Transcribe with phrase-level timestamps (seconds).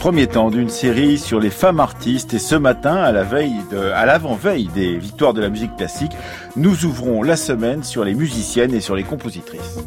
[0.00, 4.96] premier temps d'une série sur les femmes artistes et ce matin, à à l'avant-veille des
[4.96, 6.12] victoires de la musique classique,
[6.56, 9.84] nous ouvrons la semaine sur les musiciennes et sur les compositrices.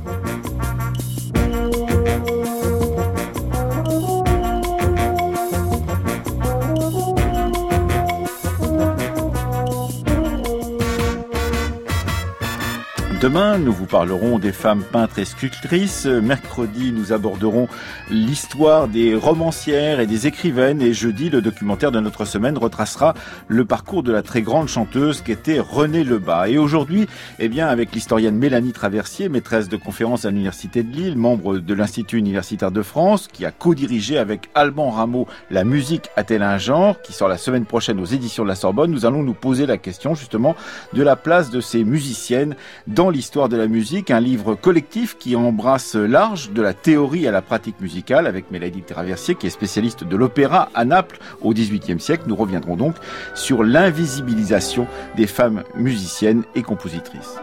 [13.93, 16.07] Parlerons des femmes peintres et sculptrices.
[16.07, 17.67] Mercredi, nous aborderons
[18.09, 20.81] l'histoire des romancières et des écrivaines.
[20.81, 23.13] Et jeudi, le documentaire de notre semaine retracera
[23.47, 26.47] le parcours de la très grande chanteuse qu'était Renée Lebas.
[26.47, 27.07] Et aujourd'hui,
[27.37, 31.73] eh bien, avec l'historienne Mélanie Traversier, maîtresse de conférence à l'Université de Lille, membre de
[31.75, 36.99] l'Institut universitaire de France, qui a co-dirigé avec Alban Rameau La musique a-t-elle un genre,
[37.03, 39.77] qui sort la semaine prochaine aux éditions de la Sorbonne, nous allons nous poser la
[39.77, 40.55] question justement
[40.93, 42.55] de la place de ces musiciennes
[42.87, 47.31] dans l'histoire de la musique, un livre collectif qui embrasse large de la théorie à
[47.31, 51.99] la pratique musicale avec Mélanie Traversier qui est spécialiste de l'opéra à Naples au XVIIIe
[51.99, 52.23] siècle.
[52.27, 52.95] Nous reviendrons donc
[53.35, 57.35] sur l'invisibilisation des femmes musiciennes et compositrices.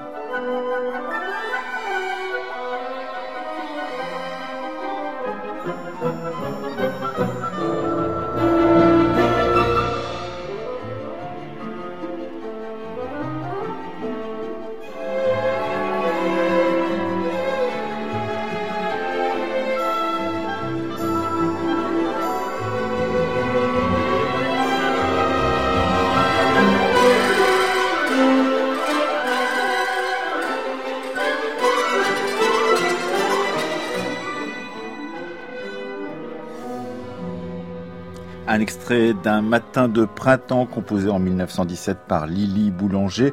[38.90, 43.32] D'un matin de printemps composé en 1917 par Lily Boulanger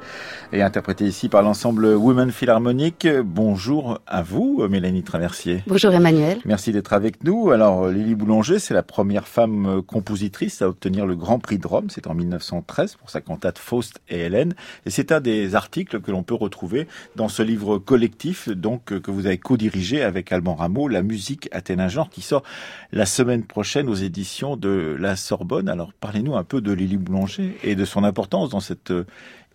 [0.54, 3.08] et interprété ici par l'ensemble Women Philharmonic.
[3.24, 5.64] Bonjour à vous, Mélanie Traversier.
[5.68, 6.40] Bonjour Emmanuel.
[6.46, 7.52] Merci d'être avec nous.
[7.52, 11.88] Alors, Lily Boulanger, c'est la première femme compositrice à obtenir le Grand Prix de Rome.
[11.90, 14.56] C'est en 1913 pour sa cantate Faust et Hélène.
[14.86, 19.12] Et c'est un des articles que l'on peut retrouver dans ce livre collectif, donc, que
[19.12, 22.44] vous avez co-dirigé avec Alban Rameau, La musique Athénin genre, qui sort
[22.92, 25.70] la semaine prochaine aux éditions de la Sorbonne.
[25.70, 29.06] Alors parlez-nous un peu de Lily Boulanger et de son importance dans cette euh,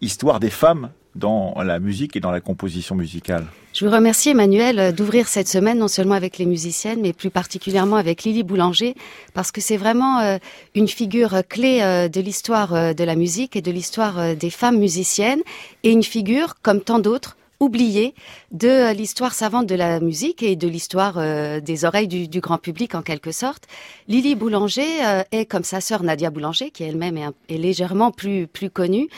[0.02, 3.46] histoire des femmes dans la musique et dans la composition musicale.
[3.72, 7.30] Je vous remercie Emmanuel euh, d'ouvrir cette semaine non seulement avec les musiciennes mais plus
[7.30, 8.94] particulièrement avec Lily Boulanger
[9.32, 10.38] parce que c'est vraiment euh,
[10.74, 15.42] une figure clé de l'histoire de la musique et de l'histoire des femmes musiciennes
[15.82, 18.14] et une figure comme tant d'autres oubliée
[18.50, 22.58] de euh, l'histoire savante de la musique et de l'histoire euh, des oreilles du, grand
[22.58, 23.68] public en quelque sorte.
[24.08, 27.16] Lily Boulanger euh, est comme sa sœur Nadia Boulanger, qui elle-même
[27.48, 29.08] est, légèrement plus plus connue,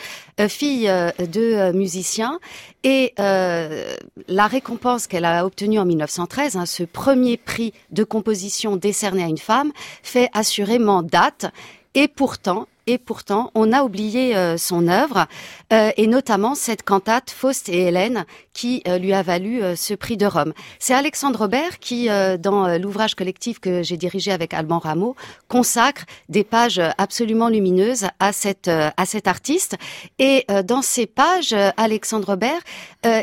[0.47, 2.39] fille de musiciens
[2.83, 9.23] et la récompense qu'elle a obtenue en 1913, hein, ce premier prix de composition décerné
[9.23, 9.71] à une femme,
[10.03, 11.47] fait assurément date.
[11.95, 15.27] Et pourtant, et pourtant on a oublié euh, son œuvre
[15.73, 20.17] euh, et notamment cette cantate Faust et Hélène qui euh, lui a valu ce prix
[20.17, 20.53] de Rome.
[20.79, 22.07] C'est Alexandre Robert qui,
[22.39, 25.15] dans l'ouvrage collectif que j'ai dirigé avec Alban Rameau,
[25.47, 29.75] consacre des pages absolument lumineuses à cette à cet artiste
[30.19, 32.61] et dans ces pages, Alexandre Robert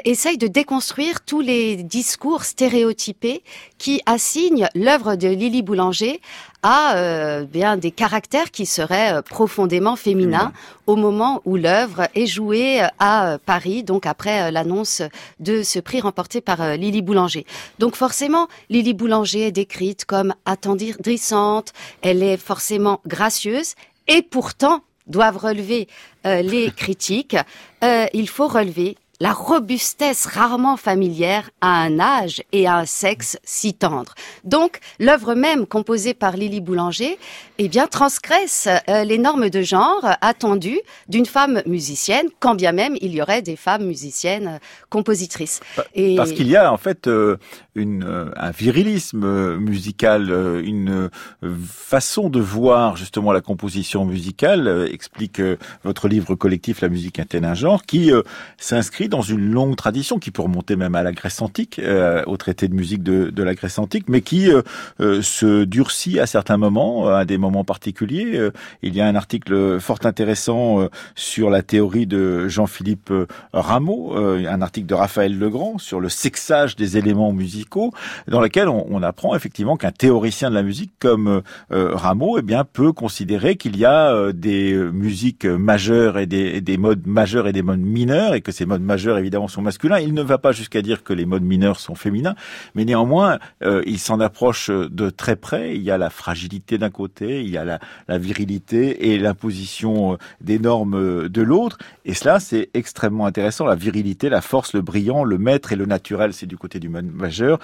[0.04, 3.42] essaye de déconstruire tous les discours stéréotypés
[3.82, 6.20] qui assignent l'œuvre de Lily Boulanger
[6.62, 10.52] à euh, bien des caractères qui seraient euh, profondément féminins
[10.86, 15.02] au moment où l'œuvre est jouée à euh, Paris, donc après l'annonce
[15.40, 17.44] de ce prix remporté par Lily Boulanger.
[17.80, 21.72] Donc forcément, Lily Boulanger est décrite comme attendrissante,
[22.02, 23.74] elle est forcément gracieuse,
[24.06, 25.88] et pourtant, doivent relever
[26.24, 27.36] les critiques,
[27.82, 33.72] il faut relever la robustesse rarement familière à un âge et à un sexe si
[33.72, 34.14] tendre.
[34.42, 37.18] Donc, l'œuvre même composée par Lily Boulanger,
[37.58, 42.96] eh bien, transgresse euh, les normes de genre attendues d'une femme musicienne, quand bien même
[43.00, 44.58] il y aurait des femmes musiciennes euh,
[44.90, 45.60] compositrices.
[45.94, 46.16] Et...
[46.16, 47.36] Parce qu'il y a en fait euh,
[47.76, 50.30] une, un virilisme musical,
[50.64, 51.10] une
[51.42, 55.40] façon de voir justement la composition musicale, explique
[55.84, 58.10] votre livre collectif La musique un genre, qui
[58.58, 62.38] s'inscrit dans une longue tradition qui peut remonter même à la Grèce antique, euh, au
[62.38, 64.62] traité de musique de, la Grèce antique, mais qui euh,
[65.00, 68.50] euh, se durcit à certains moments, à des moments particuliers.
[68.82, 73.12] il y a un article fort intéressant sur la théorie de Jean-Philippe
[73.52, 77.92] Rameau, un article de Raphaël Legrand sur le sexage des éléments musicaux,
[78.28, 82.64] dans lequel on, on apprend effectivement qu'un théoricien de la musique comme Rameau, eh bien,
[82.64, 87.62] peut considérer qu'il y a des musiques majeures et des, des modes majeurs et des
[87.62, 89.98] modes mineurs, et que ces modes majeurs évidemment sont masculins.
[89.98, 92.34] Il ne va pas jusqu'à dire que les modes mineurs sont féminins,
[92.74, 95.74] mais néanmoins, euh, il s'en approche de très près.
[95.74, 97.78] Il y a la fragilité d'un côté, il y a la,
[98.08, 101.78] la virilité et l'imposition des normes de l'autre.
[102.04, 103.64] Et cela, c'est extrêmement intéressant.
[103.64, 106.88] La virilité, la force, le brillant, le maître et le naturel, c'est du côté du
[106.88, 107.58] mode majeur.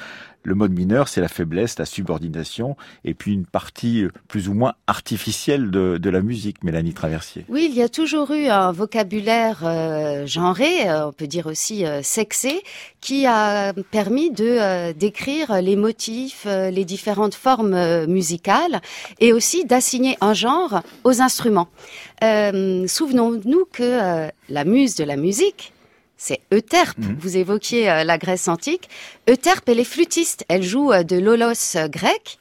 [0.45, 4.75] Le mode mineur, c'est la faiblesse, la subordination, et puis une partie plus ou moins
[4.87, 7.45] artificielle de, la musique, Mélanie Traversier.
[7.49, 11.85] Oui, il y a toujours eu un vocabulaire euh, genré, euh, on peut dire aussi
[11.85, 12.63] euh, sexé,
[13.01, 18.81] qui a permis de euh, décrire les motifs, les différentes formes musicales,
[19.21, 21.69] et aussi d'assigner un genre aux instruments.
[22.23, 25.73] Souvenons-nous que la muse de la musique,
[26.19, 26.99] c'est Euterpe.
[26.99, 27.17] Mhm.
[27.19, 28.91] Vous évoquiez euh, la Grèce antique.
[29.31, 30.45] Euterpe, elle est flûtiste.
[30.49, 32.39] Elle joue euh, de l'olos euh, grec.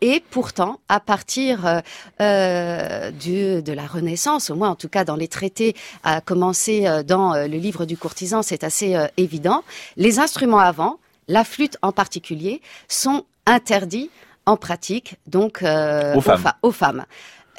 [0.00, 1.82] Et pourtant, à partir
[2.20, 6.86] euh, du, de la Renaissance, au moins en tout cas dans les traités, à commencer
[7.04, 9.64] dans le livre du courtisan, c'est assez évident,
[9.96, 14.08] les instruments avant, la flûte en particulier, sont interdits
[14.46, 16.52] en pratique, donc aux, femmes.
[16.62, 17.04] aux femmes.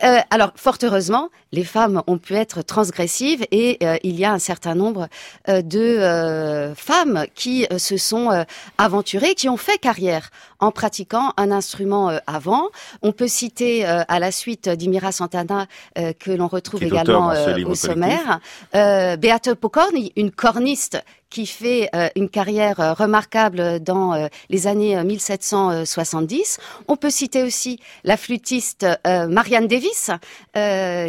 [0.04, 4.32] Euh, alors, fort heureusement, les femmes ont pu être transgressives et euh, il y a
[4.32, 5.10] un certain nombre
[5.50, 8.46] euh, de femmes qui se sont
[8.78, 10.30] aventurées, qui ont fait carrière
[10.60, 12.70] en pratiquant un instrument avant.
[13.02, 17.34] On peut citer à la suite d'Imira Santana, que l'on retrouve également
[17.66, 18.40] au sommaire,
[18.74, 25.02] Beate Pocorni, une corniste qui fait euh, une carrière euh, remarquable dans euh, les années
[25.04, 26.58] 1770.
[26.88, 30.12] On peut citer aussi la flûtiste Marianne Davis,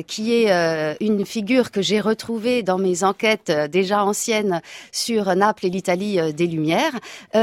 [0.07, 4.61] qui est une figure que j'ai retrouvée dans mes enquêtes déjà anciennes
[4.93, 6.99] sur Naples et l'Italie des Lumières.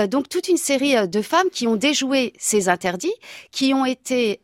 [0.07, 3.13] donc toute une série de femmes qui ont déjoué ces interdits,
[3.51, 4.39] qui ont été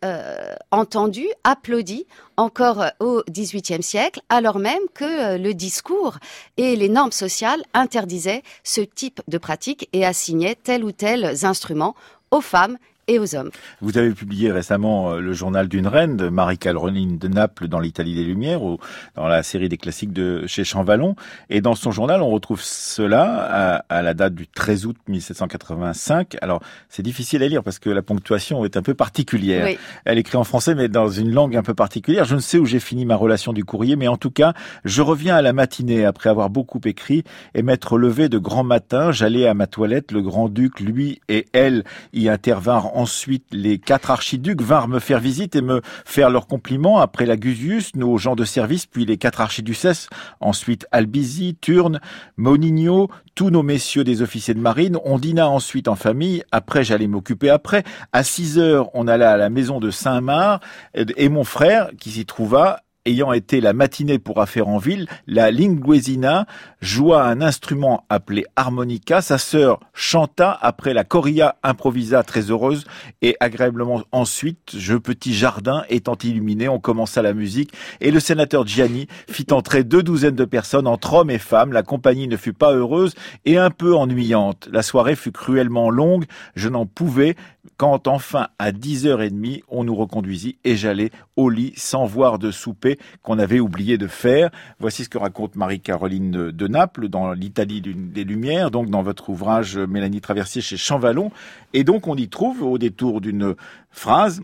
[0.71, 6.17] entendues, applaudies encore au XVIIIe siècle, alors même que le discours
[6.57, 11.95] et les normes sociales interdisaient ce type de pratique et assignait tel ou tel instrument
[12.31, 12.77] aux femmes
[13.07, 13.51] et aux hommes.
[13.81, 18.15] Vous avez publié récemment euh, le journal d'une reine de Marie-Caroline de Naples dans l'Italie
[18.15, 18.77] des Lumières ou
[19.15, 21.15] dans la série des classiques de chez Champvallon.
[21.49, 26.37] Et dans son journal, on retrouve cela à, la date du 13 août 1785.
[26.41, 29.77] Alors, c'est difficile à lire parce que la ponctuation est un peu particulière.
[30.05, 32.25] Elle écrit en français, mais dans une langue un peu particulière.
[32.25, 34.53] Je ne sais où j'ai fini ma relation du courrier, mais en tout cas,
[34.85, 37.23] je reviens à la matinée après avoir beaucoup écrit
[37.53, 39.11] et m'être levé de grand matin.
[39.11, 40.11] J'allais à ma toilette.
[40.11, 41.83] Le grand-duc, lui et elle,
[42.13, 46.99] y intervinrent ensuite, les quatre archiducs vinrent me faire visite et me faire leurs compliments.
[46.99, 50.07] Après la Gusius, nos gens de service, puis les quatre archiducesses,
[50.39, 51.99] ensuite Albizi, Turne,
[52.37, 54.97] Monigno, tous nos messieurs des officiers de marine.
[55.03, 56.43] On dîna ensuite en famille.
[56.51, 57.83] Après, j'allais m'occuper après.
[58.11, 60.63] À 6 heures, on alla à la maison de Saint-Marc
[60.93, 65.51] et mon frère, qui s'y trouva, ayant été la matinée pour affaire en ville, la
[65.51, 66.45] linguesina
[66.81, 69.21] joua un instrument appelé harmonica.
[69.21, 72.85] Sa sœur chanta après la coria improvisa très heureuse
[73.21, 78.65] et agréablement ensuite, je petit jardin étant illuminé, on commença la musique et le sénateur
[78.65, 81.73] Gianni fit entrer deux douzaines de personnes entre hommes et femmes.
[81.73, 83.13] La compagnie ne fut pas heureuse
[83.45, 84.69] et un peu ennuyante.
[84.71, 86.25] La soirée fut cruellement longue.
[86.55, 87.35] Je n'en pouvais
[87.77, 92.99] quand enfin à 10h30 on nous reconduisit et j'allais au lit sans voir de souper
[93.21, 94.49] qu'on avait oublié de faire.
[94.79, 99.77] Voici ce que raconte Marie-Caroline de Naples dans l'Italie des Lumières, donc dans votre ouvrage
[99.77, 101.31] Mélanie Traversier chez Champvallon.
[101.73, 103.55] Et donc on y trouve au détour d'une
[103.91, 104.41] phrase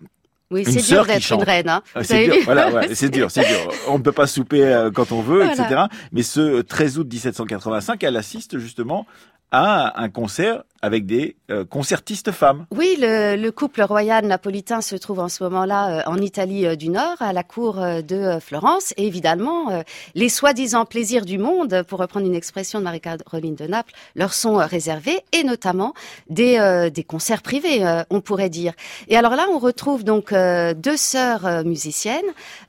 [0.51, 1.69] oui, c'est dur d'être une reine.
[1.69, 1.83] Hein.
[1.93, 3.71] Ah, c'est dur, voilà, c'est dur, c'est dur.
[3.87, 5.83] On ne peut pas souper euh, quand on veut, etc.
[6.11, 9.05] Mais ce 13 août 1785, elle assiste justement
[9.51, 12.65] à un concert avec des euh, concertistes femmes.
[12.71, 16.75] Oui, le, le, couple royal napolitain se trouve en ce moment-là euh, en Italie euh,
[16.75, 18.93] du Nord, à la cour de Florence.
[18.97, 19.83] Et évidemment,
[20.15, 24.55] les soi-disant plaisirs du monde, pour reprendre une expression de Marie-Caroline de Naples, leur sont
[24.55, 25.93] réservés, et notamment
[26.29, 28.73] des, des concerts privés, on pourrait dire.
[29.07, 32.21] Et alors là, on retrouve donc deux sœurs musiciennes,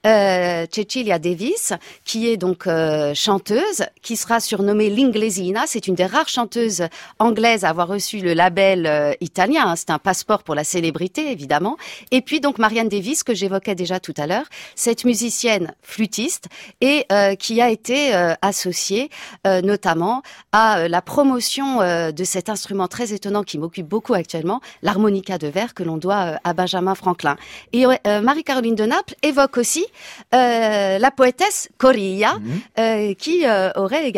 [0.04, 1.72] Cecilia Davis,
[2.04, 2.68] qui est donc
[3.14, 5.64] chanteuse, qui sera surnommée L'Inglesina.
[5.66, 6.84] C'est une des rares chanteuses
[7.18, 9.66] anglaises à avoir reçu reçu le label euh, italien.
[9.66, 11.76] Hein, c'est un passeport pour la célébrité, évidemment.
[12.10, 16.46] Et puis donc Marianne Davis, que j'évoquais déjà tout à l'heure, cette musicienne flûtiste
[16.80, 19.10] et euh, qui a été euh, associée
[19.44, 25.48] notamment à la promotion de cet instrument très étonnant qui m'occupe beaucoup actuellement, l'harmonica de
[25.48, 27.36] verre que l'on doit à Benjamin Franklin.
[27.72, 29.84] Et Marie-Caroline de Naples évoque aussi
[30.32, 33.14] la poétesse Corilla, mhm.
[33.16, 33.44] qui
[33.76, 34.12] aurait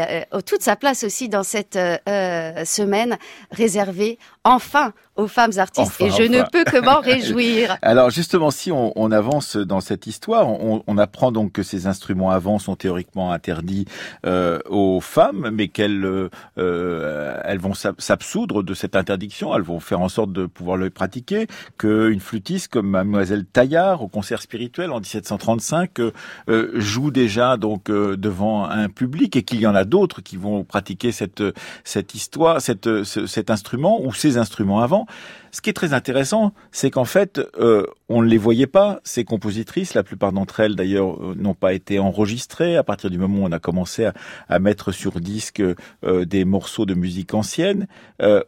[0.47, 1.79] toute sa place aussi dans cette
[2.65, 3.19] semaine
[3.51, 3.72] réservée
[4.45, 6.01] enfin aux femmes artistes.
[6.01, 7.77] et je ne peux que m'en réjouir.
[7.83, 11.87] Alors justement, si on, on, avance dans cette histoire, on, on, apprend donc que ces
[11.87, 13.85] instruments avant sont théoriquement interdits
[14.25, 20.01] euh, aux femmes, mais qu'elles euh, elles vont s'absoudre de cette interdiction, elles vont faire
[20.01, 21.47] en sorte de pouvoir le pratiquer,
[21.79, 28.17] qu'une flûtiste comme Mademoiselle Taillard au concert spirituel en 1735 euh, joue déjà donc euh,
[28.17, 31.43] devant un public et qu'il y en a d'autres qui vont pratiquer cette
[31.85, 35.02] cette histoire, cette, cet instrument ou ces instruments avant.
[35.51, 39.25] Ce qui est très intéressant, c'est qu'en fait, euh, on ne les voyait pas, ces
[39.25, 39.95] compositrices.
[39.95, 42.77] La plupart d'entre elles, d'ailleurs, euh, n'ont pas été enregistrées.
[42.77, 44.09] À partir du moment où on a commencé
[44.49, 47.87] à, mettre sur disque euh, des morceaux de musique ancienne,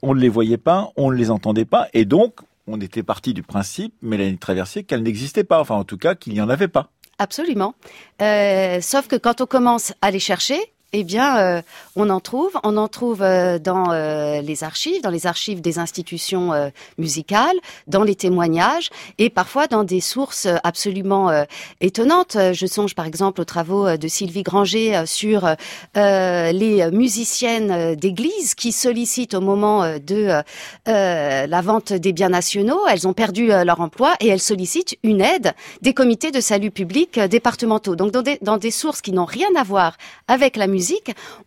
[0.02, 1.88] on ne les voyait pas, on ne les entendait pas.
[1.92, 5.60] Et donc, on était parti du principe, Mélanie Traversier, qu'elles n'existaient pas.
[5.60, 6.90] Enfin, en tout cas, qu'il n'y en avait pas.
[7.18, 7.74] Absolument.
[8.18, 11.62] sauf que quand on commence à les chercher, eh bien, euh,
[11.96, 12.52] on en trouve.
[12.62, 16.52] On en trouve euh, dans euh, les archives, dans les archives des institutions
[16.98, 17.56] musicales,
[17.88, 21.32] dans les témoignages et parfois dans des sources absolument
[21.80, 22.36] étonnantes.
[22.52, 25.48] Je songe par exemple aux travaux de Sylvie Granger sur
[25.96, 30.42] les musiciennes d'église qui sollicitent au moment de
[30.86, 32.80] la vente des biens nationaux.
[32.88, 37.18] Elles ont perdu leur emploi et elles sollicitent une aide des comités de salut public
[37.18, 37.96] départementaux.
[37.96, 39.96] Donc dans des, dans des sources qui n'ont rien à voir
[40.28, 40.83] avec la musique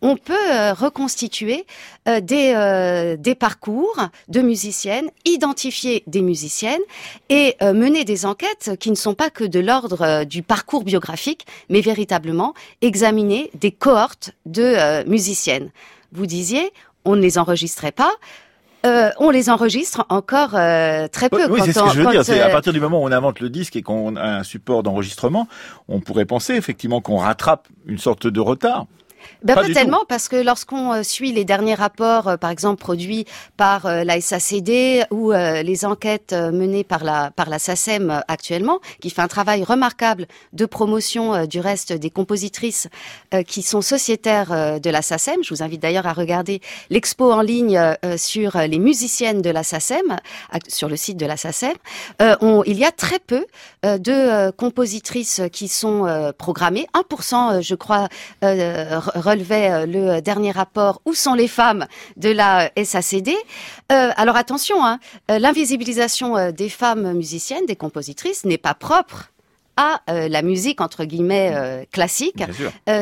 [0.02, 1.66] on peut euh, reconstituer
[2.08, 3.96] euh, des, euh, des parcours
[4.28, 6.80] de musiciennes, identifier des musiciennes
[7.28, 11.80] et mener des enquêtes qui ne sont pas que de l'ordre du parcours biographique, mais
[11.80, 15.70] véritablement examiner des cohortes de musiciennes.
[16.12, 16.72] Vous disiez,
[17.04, 18.12] on ne les enregistrait pas.
[19.18, 21.50] on les enregistre encore très peu.
[21.50, 22.24] Oui, c'est ce que je veux dire.
[22.24, 24.82] C'est à partir du moment où on invente le disque et qu'on a un support
[24.82, 25.48] d'enregistrement,
[25.88, 28.86] on pourrait penser effectivement qu'on rattrape une sorte de retard.
[29.42, 33.24] Ben, pas, tellement, parce que lorsqu'on euh, suit les derniers rapports, euh, par exemple produits
[33.56, 39.10] par euh, la SACD ou les enquêtes menées par la par la SACEM actuellement, qui
[39.10, 42.88] fait un travail remarquable de promotion du reste des compositrices
[43.46, 45.42] qui sont sociétaires de la SACEM.
[45.42, 47.80] Je vous invite d'ailleurs à regarder l'expo en ligne
[48.16, 50.16] sur les musiciennes de la SACEM
[50.68, 51.74] sur le site de la SACEM.
[52.20, 53.46] il y a très peu
[53.82, 56.86] de compositrices qui sont programmées.
[56.94, 58.08] 1%, je crois,
[59.20, 63.30] relevait euh, le dernier rapport Où sont les femmes de la SACD.
[63.92, 64.98] Euh, alors attention, hein,
[65.30, 69.30] euh, l'invisibilisation des femmes musiciennes, des compositrices, n'est pas propre
[69.76, 72.42] à la musique entre guillemets classique.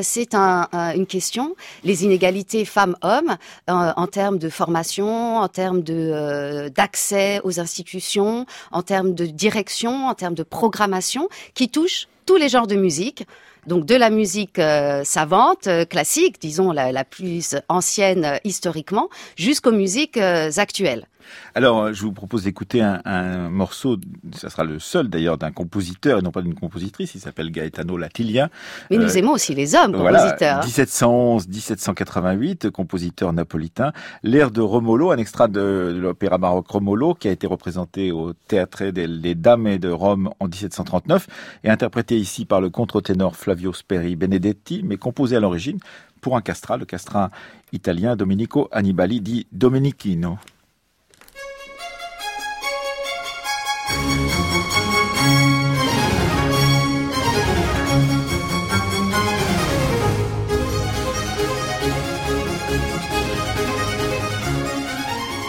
[0.03, 1.57] c'est une question.
[1.85, 9.15] Les inégalités femmes-hommes en termes de formation, en termes de d'accès aux institutions, en termes
[9.15, 13.25] de direction, en termes de programmation, qui touchent tous les genres de musique
[13.67, 19.73] donc de la musique euh, savante, euh, classique, disons la, plus ancienne euh, historiquement, jusqu'aux
[19.73, 21.07] musiques actuelles.
[21.55, 23.99] Alors, je vous propose d'écouter un, un, morceau,
[24.33, 27.97] ça sera le seul d'ailleurs d'un compositeur et non pas d'une compositrice, il s'appelle Gaetano
[27.97, 28.51] Latilia.
[28.91, 30.65] Mais nous aimons aussi les hommes compositeurs.
[30.65, 33.93] 1711-1788, compositeur napolitain.
[34.23, 38.85] L'air de Romolo, un extrait de, l'opéra baroque Romolo qui a été représenté au Théâtre
[38.85, 41.27] des Dames de Rome en 1739
[41.65, 45.79] et interprété ici par le contre-ténor Flavio Speri Benedetti, mais composé à l'origine
[46.21, 47.31] pour un castrat, le castrat
[47.73, 50.39] italien Domenico Annibali di Domenichino.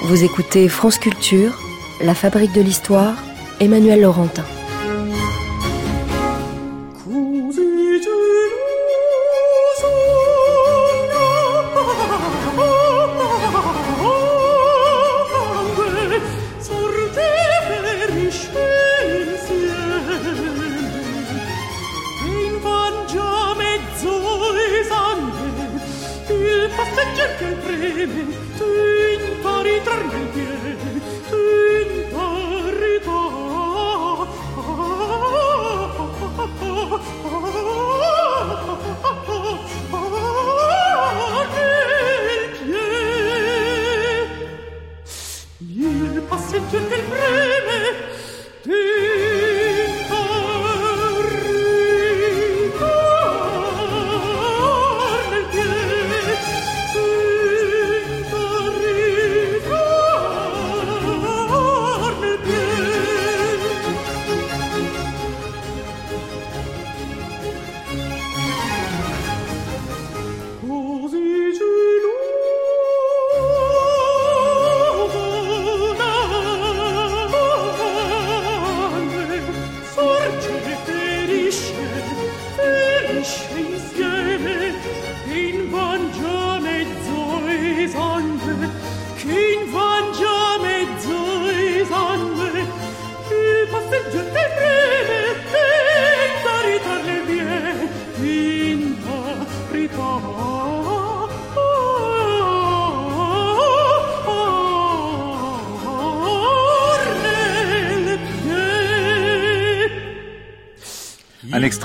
[0.08, 1.60] Vous écoutez France Culture,
[2.00, 3.22] La Fabrique de l'Histoire,
[3.60, 4.46] Emmanuel Laurentin.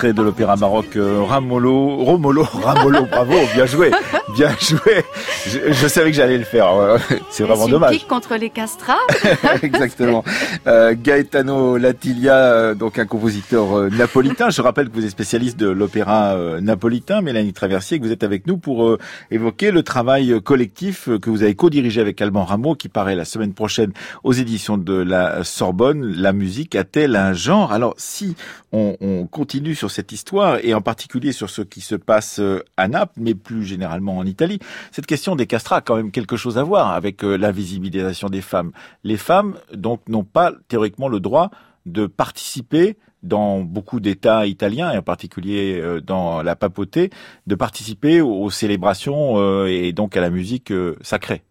[0.06, 3.90] De l'opéra baroque euh, Ramolo, Romolo, Ramolo, bravo, bien joué,
[4.36, 5.04] bien joué.
[5.52, 6.98] Je, savais que j'allais le faire.
[7.30, 7.92] C'est vraiment dommage.
[7.92, 8.98] Pique contre les castrats.
[9.62, 10.24] Exactement.
[10.66, 14.50] Euh, Gaetano Latilia, euh, donc un compositeur euh, napolitain.
[14.50, 18.46] Je rappelle que vous êtes spécialiste de l'opéra napolitain, Mélanie Traversier, que vous êtes avec
[18.46, 18.96] nous pour
[19.30, 23.52] évoquer le travail collectif que vous avez co-dirigé avec Alban Rameau, qui paraît la semaine
[23.52, 23.92] prochaine
[24.24, 26.14] aux éditions de la Sorbonne.
[26.16, 27.72] La musique a-t-elle un genre?
[27.72, 28.36] Alors, si
[28.72, 32.40] on, on continue sur cette histoire, et en particulier sur ce qui se passe
[32.76, 34.58] à Naples, mais plus généralement en Italie,
[34.90, 38.72] cette question des castrats a quand même quelque chose à voir avec l'invisibilisation des femmes.
[39.04, 41.50] Les femmes, donc, n'ont pas théoriquement le droit
[41.86, 47.10] de participer dans beaucoup d'États italiens, et en particulier euh, dans la papauté,
[47.46, 51.42] de participer aux célébrations euh, et donc à la musique euh, sacrée.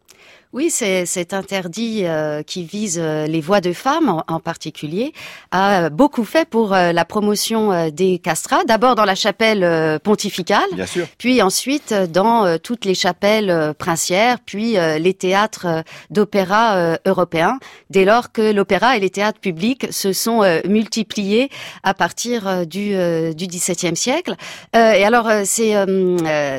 [0.54, 5.14] Oui, c'est interdit euh, qui vise euh, les voix de femmes en, particulier
[5.52, 8.66] a beaucoup fait pour euh, la promotion des castrats.
[8.66, 11.08] D'abord dans la chapelle pontificale, Bien sûr.
[11.18, 17.60] puis ensuite dans toutes les chapelles princières, puis les théâtres d'opéra européens.
[17.90, 21.50] Dès lors que l'opéra et les théâtres publics se sont multipliés
[21.84, 22.96] à partir du,
[23.36, 24.36] du XVIIe siècle.
[24.74, 25.74] et alors c'est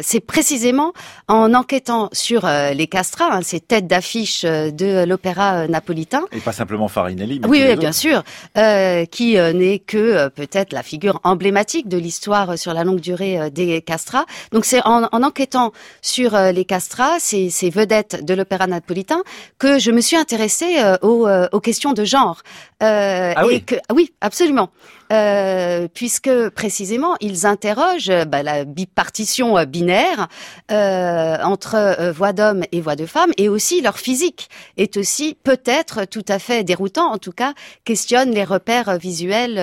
[0.02, 0.92] c'est précisément
[1.28, 6.24] en enquêtant sur les castrats, hein, ces têtes d'affiche euh, de l'opéra euh, napolitain.
[6.32, 7.40] Et pas simplement Farinelli.
[7.40, 8.22] Mais oui, bien sûr,
[8.57, 13.83] euh, qui n'est que peut-être la figure emblématique de l'histoire sur la longue durée des
[13.83, 14.26] castrats.
[14.52, 19.22] Donc c'est en, enquêtant sur les castrats, ces, ces vedettes de l'opéra napolitain,
[19.59, 22.42] que je me suis intéressée aux, aux, questions de genre.
[22.83, 23.62] Ah oui.
[23.62, 24.71] que, oui, absolument.
[25.12, 30.29] Euh, puisque précisément ils interrogent bah, la bipartition euh, binaire
[30.71, 35.37] euh, entre euh, voix d'homme et voix de femme, et aussi leur physique est aussi
[35.42, 37.53] peut-être tout à fait déroutant, en tout cas
[37.85, 39.59] questionne les repères visuels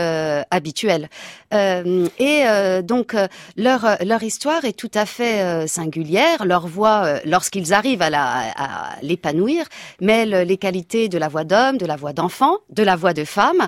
[0.51, 1.09] habituels.
[1.51, 2.43] et
[2.83, 3.15] donc
[3.57, 6.45] leur leur histoire est tout à fait singulière.
[6.45, 9.65] Leur voix, lorsqu'ils arrivent à, la, à l'épanouir,
[10.01, 13.23] mêle les qualités de la voix d'homme, de la voix d'enfant, de la voix de
[13.23, 13.67] femme,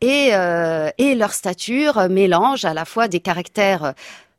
[0.00, 0.30] et
[0.98, 3.94] et leur stature mélange à la fois des caractères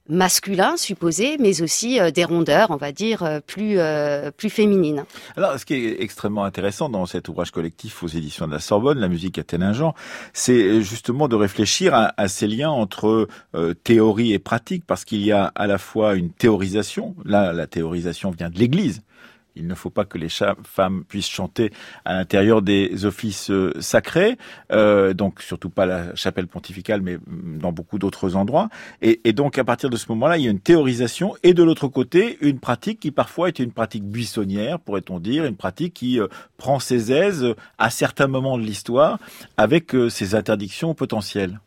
[0.10, 5.06] masculins supposés, mais aussi euh, des rondeurs, on va dire, euh, plus euh, plus féminines.
[5.38, 9.00] Alors, ce qui est extrêmement intéressant dans cet ouvrage collectif aux éditions de la Sorbonne,
[9.00, 9.94] la musique à Téningen,
[10.34, 13.28] c'est justement de réfléchir à, ces liens entre
[13.84, 17.16] théorie et pratique, parce qu'il y a à la fois une théorisation.
[17.24, 19.02] Là, la théorisation vient de l'Église
[19.56, 21.72] il ne faut pas que les femmes puissent chanter
[22.06, 24.38] à l'intérieur des offices euh, sacrés,
[24.72, 28.70] euh, donc surtout pas la chapelle pontificale, mais mm, dans beaucoup d'autres endroits.
[29.02, 31.88] Et, donc à partir de ce moment-là, il y a une théorisation et de l'autre
[31.88, 36.28] côté, une pratique qui parfois est une pratique buissonnière, pourrait-on dire, une pratique qui euh,
[36.58, 39.20] prend ses aises à certains moments de l'histoire
[39.58, 41.60] avec ses interdictions potentielles.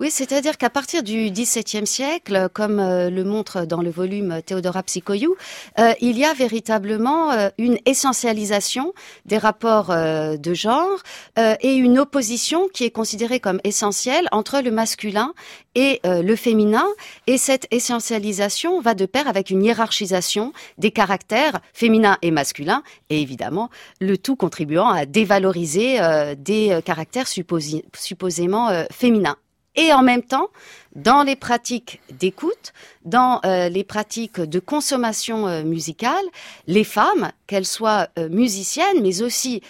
[0.00, 4.82] Oui, c'est-à-dire qu'à partir du XVIIe siècle, comme euh, le montre dans le volume Théodora
[4.82, 5.36] Psychoyou,
[5.78, 8.94] euh, il y a véritablement euh, une essentialisation
[9.26, 11.02] des rapports de genre
[11.36, 15.34] et une opposition qui est considérée comme essentielle entre le masculin
[15.74, 16.86] et le féminin.
[17.26, 23.20] Et cette essentialisation va de pair avec une hiérarchisation des caractères féminins et masculins, et
[23.20, 23.68] évidemment
[24.00, 25.98] le tout contribuant à dévaloriser
[26.38, 29.36] des caractères supposément féminins
[29.76, 30.48] et en même temps,
[30.96, 32.72] dans les pratiques d'écoute,
[33.04, 36.24] dans euh, les pratiques de consommation euh, musicale,
[36.66, 39.62] les femmes, qu'elles soient euh, musiciennes, mais aussi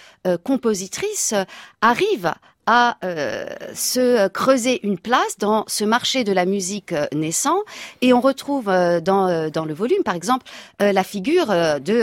[0.44, 1.34] compositrices,
[1.80, 2.34] arrivent
[2.72, 7.59] à euh, se creuser une place dans ce marché de la musique euh, naissant.
[8.00, 10.46] Et on retrouve euh, dans, dans le volume, par exemple,
[10.78, 12.02] la figure de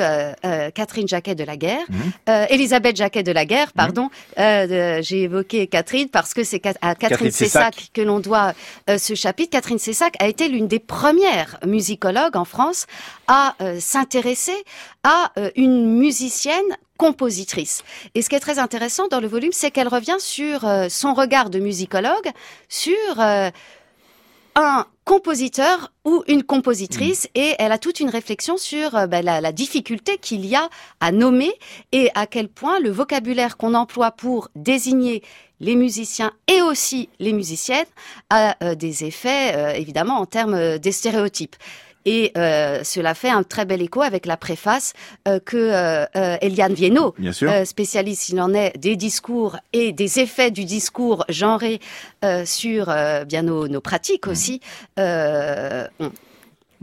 [0.71, 2.31] Catherine Jacquet de la Guerre, mmh.
[2.49, 3.77] Elisabeth Jacquet de la Guerre, mmh.
[3.77, 4.09] pardon.
[4.37, 8.53] J'ai évoqué Catherine parce que c'est à Catherine, Cessac que l'on doit
[8.87, 9.51] ce chapitre.
[9.51, 12.87] Catherine Cessac a été l'une des premières musicologues en France
[13.27, 14.57] à s'intéresser
[15.03, 17.83] à une musicienne compositrice.
[18.15, 21.13] Et ce qui est très intéressant dans le volume, c'est qu'elle revient sur euh, son
[21.13, 22.31] regard de musicologue
[22.67, 23.49] sur euh,
[24.55, 27.39] un compositeur ou une compositrice mm.
[27.39, 31.11] et elle a toute une réflexion sur euh, ben, la, difficulté qu'il y a à
[31.11, 31.53] nommer
[31.91, 35.23] et à quel point le vocabulaire qu'on emploie pour désigner
[35.59, 37.85] les musiciens et aussi les musiciennes
[38.29, 41.55] a des effets évidemment en termes des stéréotypes.
[42.09, 44.93] Et euh, cela fait un très bel écho avec la préface
[45.27, 47.13] euh, que euh, Eliane Viennot,
[47.65, 51.81] spécialiste il en est des discours et des effets du discours genré
[52.45, 54.31] sur bien nos, nos pratiques mmh.
[54.31, 54.61] aussi,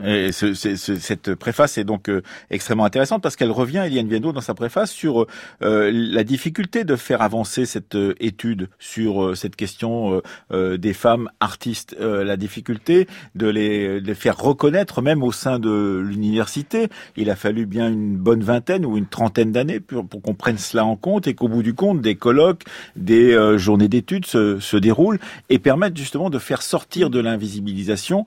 [0.03, 4.41] Et ce, cette préface est donc euh, extrêmement intéressante parce qu'elle revient, Eliane Viendo, dans
[4.41, 5.27] sa préface, sur
[5.63, 11.97] euh, la difficulté de faire avancer cette euh, étude sur cette question des femmes artistes,
[11.99, 16.89] la difficulté de les, de les, faire reconnaître même au sein de l'université.
[17.17, 20.59] Il a fallu bien une bonne vingtaine ou une trentaine d'années pour, pour qu'on prenne
[20.59, 22.65] cela en compte et qu'au bout du compte, des colloques,
[22.97, 28.25] des journées d'études se, se, déroulent et permettent justement de faire sortir de l'invisibilisation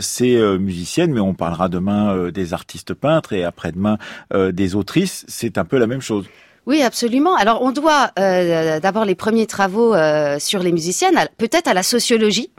[0.00, 3.98] ces musiciens mais on parlera demain euh, des artistes peintres et après-demain
[4.32, 5.24] euh, des autrices.
[5.28, 6.26] C'est un peu la même chose.
[6.66, 7.36] Oui, absolument.
[7.36, 9.94] Alors, on doit euh, d'abord les premiers travaux
[10.38, 12.50] sur les musiciennes, peut-être à la sociologie,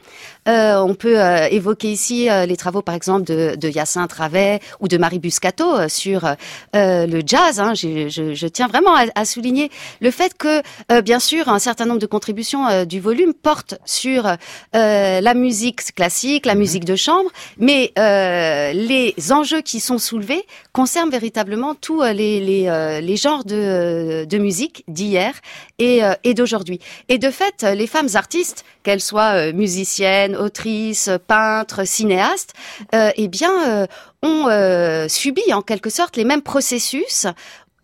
[0.47, 4.59] euh, on peut euh, évoquer ici euh, les travaux, par exemple, de, de Hyacinthe Ravet
[4.79, 6.35] ou de Marie Buscato sur
[6.73, 7.59] le jazz.
[7.59, 7.73] Hein.
[7.73, 10.61] Je, je, je, tiens vraiment à, à, souligner le fait que,
[11.01, 14.35] bien sûr, un certain nombre de contributions du volume portent sur
[14.73, 16.59] la musique classique, la mhm.
[16.59, 23.17] musique de chambre, mais les enjeux qui sont soulevés concernent véritablement tous les, les, les
[23.17, 25.33] genres de, de musique d'hier
[25.79, 26.79] et, et d'aujourd'hui.
[27.09, 32.53] Et de fait, les femmes artistes, qu'elles soient musiciennes, autrices, peintres, cinéastes,
[32.93, 33.87] euh, eh bien, euh,
[34.21, 37.25] ont euh, subi en quelque sorte les mêmes processus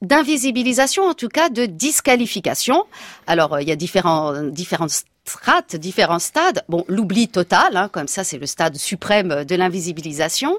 [0.02, 2.86] d'invisibilisation, en tout cas de disqualification.
[3.28, 6.64] Alors, il y a différents, différentes strates, différents stades.
[6.68, 10.58] Bon, l'oubli total, hein, comme ça, c'est le stade suprême de l'invisibilisation.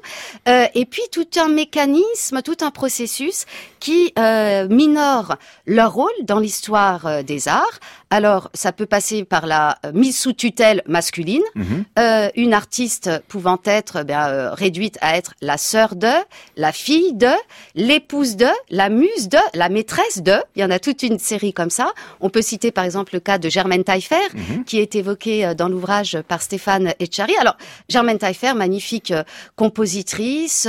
[0.48, 3.46] Euh, et puis tout un mécanisme, tout un processus
[3.80, 7.80] qui euh, minore leur rôle dans l'histoire euh, des arts.
[8.10, 11.84] Alors, ça peut passer par la euh, mise sous tutelle masculine, mhm.
[11.98, 16.12] euh, une artiste pouvant être ben, réduite à être la sœur de,
[16.56, 17.32] la fille de,
[17.74, 20.36] l'épouse de, la muse de, la maîtresse de.
[20.56, 21.92] Il y en a toute une série comme ça.
[22.20, 24.16] On peut citer par exemple le cas de Germaine Taillefer,
[24.58, 24.64] mhm.
[24.64, 27.34] qui est évoqué dans l'ouvrage par Stéphane Etchari.
[27.40, 27.56] Alors,
[27.88, 29.12] Germaine Taillefer, magnifique
[29.56, 30.66] compositrice,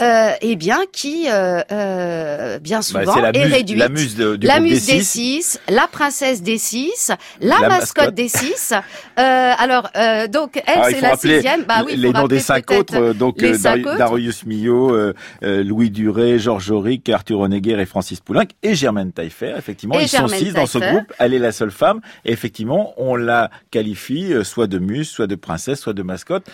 [0.00, 3.78] et bien qui, bien bah, souvent, est, réduite.
[3.78, 7.10] La muse, de, la muse des six, la princesse des six
[7.40, 8.72] la, mascotte, des six.
[9.18, 11.64] Euh, alors, euh, donc, elle, ah, c'est la sixième.
[11.64, 15.12] Bah, oui, les noms des cinq autres, euh, donc Darius Milhaud,
[15.42, 19.98] Louis Duret, Georges Auric, Arthur Honegger et Francis Poulenc, et Germaine Taillefer, effectivement.
[19.98, 21.12] ils sont six dans ce groupe.
[21.18, 22.00] Elle est la seule femme.
[22.24, 26.46] Et effectivement, on la qualifie soit de muse, soit de princesse, soit de mascotte,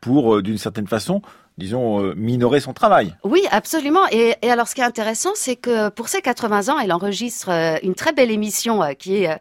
[0.00, 1.22] pour, d'une certaine façon,
[1.60, 3.14] disons, euh, minorer son travail.
[3.22, 4.08] Oui, absolument.
[4.10, 7.76] Et, alors, ce qui est intéressant, c'est que pour ses 80 ans, elle enregistre euh,
[7.82, 9.38] une très belle émission euh, qui est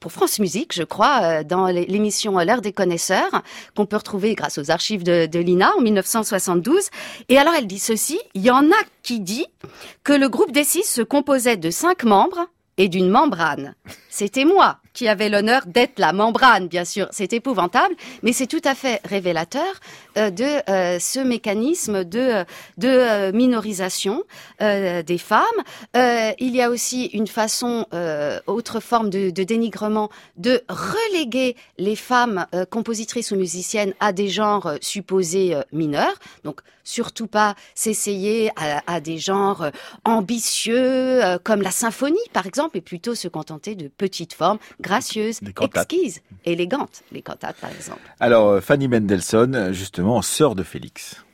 [0.00, 3.42] pour France Musique, je crois, dans l'émission L'heure des connaisseurs,
[3.74, 6.90] qu'on peut retrouver grâce aux archives de, de l'INA en 1972.
[7.28, 9.46] Et alors, elle dit ceci, il y en a qui dit
[10.04, 13.74] que le groupe des six se composait de cinq membres et d'une membrane.
[14.08, 17.08] C'était moi qui avais l'honneur d'être la membrane, bien sûr.
[17.10, 19.80] C'est épouvantable, mais c'est tout à fait révélateur
[20.16, 22.44] euh, de euh, ce mécanisme de, euh,
[22.78, 24.22] de minorisation
[24.60, 25.42] des femmes.
[25.94, 27.86] il y a aussi une façon,
[28.46, 34.74] autre forme de, de, dénigrement, de reléguer les femmes compositrices ou musiciennes à des genres
[34.80, 36.14] supposés mineurs.
[36.44, 39.70] Donc, surtout pas s'essayer à, à, des genres
[40.04, 46.20] ambitieux comme la symphonie, par exemple, et plutôt se contenter de petites formes gracieuses, exquises,
[46.44, 48.00] élégantes, les cantates par exemple.
[48.20, 51.24] Alors euh, Fanny Mendelssohn, justement, sœur de Félix.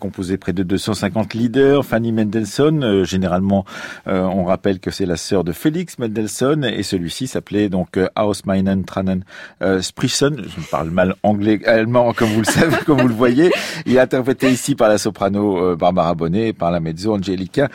[0.00, 1.84] Composé près de 250 leaders.
[1.84, 3.64] Fanny Mendelssohn, généralement,
[4.06, 8.84] on rappelle que c'est la sœur de Félix Mendelssohn et celui-ci s'appelait donc Aus meinen
[8.84, 9.24] Tranen
[9.80, 10.42] Sprissen.
[10.44, 13.50] Je parle mal anglais, allemand, comme vous le savez, comme vous le voyez.
[13.86, 17.68] Il est interprété ici par la soprano Barbara Bonnet et par la mezzo Angelica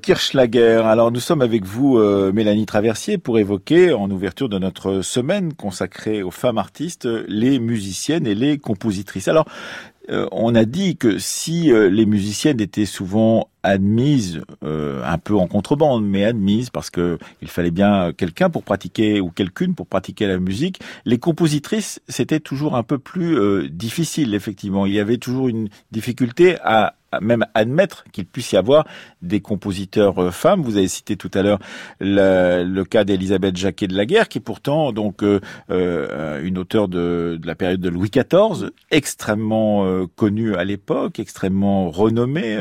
[0.00, 0.82] Kirschlager.
[0.84, 1.98] Alors nous sommes avec vous,
[2.32, 8.26] Mélanie Traversier, pour évoquer en ouverture de notre semaine consacrée aux femmes artistes, les musiciennes
[8.26, 9.28] et les compositrices.
[9.28, 15.18] Alors, euh, on a dit que si euh, les musiciennes étaient souvent admises, euh, un
[15.18, 19.74] peu en contrebande, mais admises parce que il fallait bien quelqu'un pour pratiquer ou quelqu'une
[19.74, 24.34] pour pratiquer la musique, les compositrices c'était toujours un peu plus difficile.
[24.34, 28.86] Effectivement, il y avait toujours une difficulté à même admettre qu'il puisse y avoir
[29.20, 30.62] des compositeurs euh, femmes.
[30.62, 31.58] Vous avez cité tout à l'heure
[32.00, 36.88] le, cas d'Elisabeth Jacquet de la Guerre, qui est pourtant donc euh, euh, une auteure
[36.88, 42.58] de, de, la période de Louis XIV, extrêmement connue à l'époque, extrêmement renommée.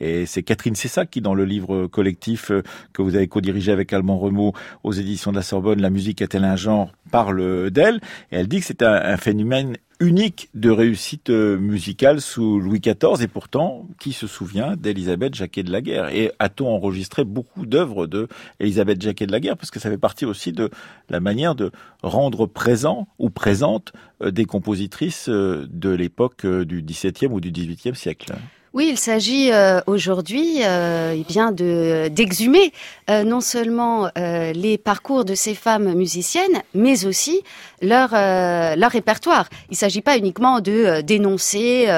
[0.00, 2.52] et c'est Catherine Cessac qui, dans le livre collectif
[2.92, 4.52] que vous avez co-dirigé avec Alban Remo
[4.84, 8.00] aux éditions de la Sorbonne, La musique a-t-elle un genre, parle d'elle.
[8.30, 12.80] Et elle dit que c'est un, un phénomène unique de réussite euh, musicale sous Louis
[12.80, 16.08] XIV et pourtant, qui se souvient d'Elisabeth Jacquet de la Guerre?
[16.14, 18.28] Et a-t-on enregistré beaucoup d'œuvres de
[18.60, 19.56] Jacquet de la Guerre?
[19.56, 20.70] Parce que ça fait partie aussi de
[21.08, 21.70] la manière de
[22.02, 27.96] rendre présent ou présente euh, des compositrices euh, de l'époque du XVIIe ou du XVIIIe
[27.96, 28.34] siècle.
[28.76, 32.74] Oui, il s'agit euh, aujourd'hui euh, bien de d'exhumer
[33.08, 37.40] euh, non seulement euh, les parcours de ces femmes musiciennes, mais aussi
[37.82, 39.48] leur leur répertoire.
[39.68, 41.88] Il ne s'agit pas uniquement de dénoncer,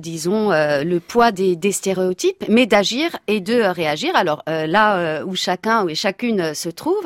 [0.00, 4.14] disons, le poids des, des, stéréotypes, mais d'agir et de réagir.
[4.16, 7.02] Alors là où chacun et chacune se trouve,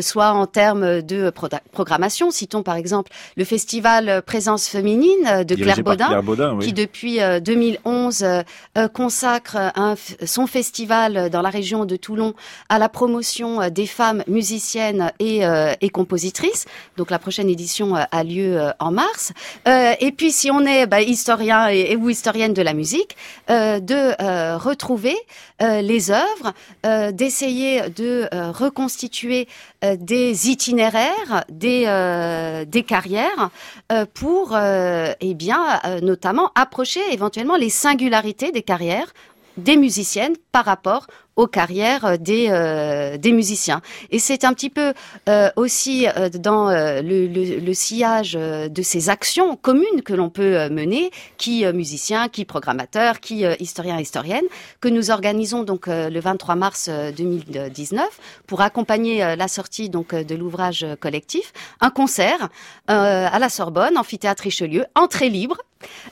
[0.00, 1.30] soit en termes de
[1.72, 8.42] programmation, citons par exemple le festival Présence féminine de Claire Baudin, qui depuis 2011 euh,
[8.76, 12.34] euh, consacre un, son festival dans la région de Toulon
[12.68, 15.42] à la promotion euh, des femmes musiciennes et,
[15.80, 16.64] et compositrices.
[16.96, 19.32] Donc la prochaine édition a lieu en mars.
[19.66, 23.16] et puis si on est bah, historien et, ou historienne de la musique,
[23.48, 25.16] de retrouver
[25.60, 26.52] les œuvres,
[27.12, 29.46] d'essayer de reconstituer
[29.82, 31.84] des itinéraires, des,
[32.66, 33.50] des carrières
[34.14, 38.14] pour, eh bien, notamment approcher éventuellement les singuliers
[38.52, 39.12] des carrières
[39.56, 43.80] des musiciennes par rapport aux carrières euh, des, euh, des musiciens.
[44.10, 44.92] Et c'est un petit peu
[45.28, 47.26] euh, aussi dans le,
[47.58, 53.44] le, sillage de ces actions communes que l'on peut mener, qui musiciens, qui programmateurs, qui
[53.58, 54.44] historiens, historiennes,
[54.80, 58.06] que nous organisons donc le 23 mars 2019
[58.46, 62.48] pour accompagner la sortie donc de l'ouvrage collectif, un concert
[62.86, 65.58] à la Sorbonne, amphithéâtre Richelieu, entrée libre.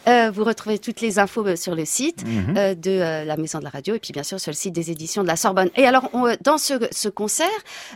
[0.06, 2.74] Vous retrouvez toutes les infos sur le site mhm.
[2.74, 5.22] de la Maison de la Radio et puis bien sûr sur le site des éditions
[5.22, 5.70] de la Sorbonne.
[5.76, 6.10] Et alors,
[6.42, 7.46] dans ce, concert,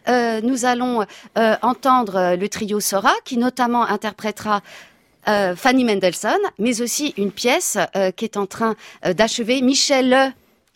[0.09, 1.05] euh, nous allons
[1.39, 4.63] euh, entendre le trio Sora, qui notamment interprétera
[5.29, 7.79] euh, Fanny Mendelssohn, mais aussi une pièce
[8.17, 10.33] qui est en train d'achever Michel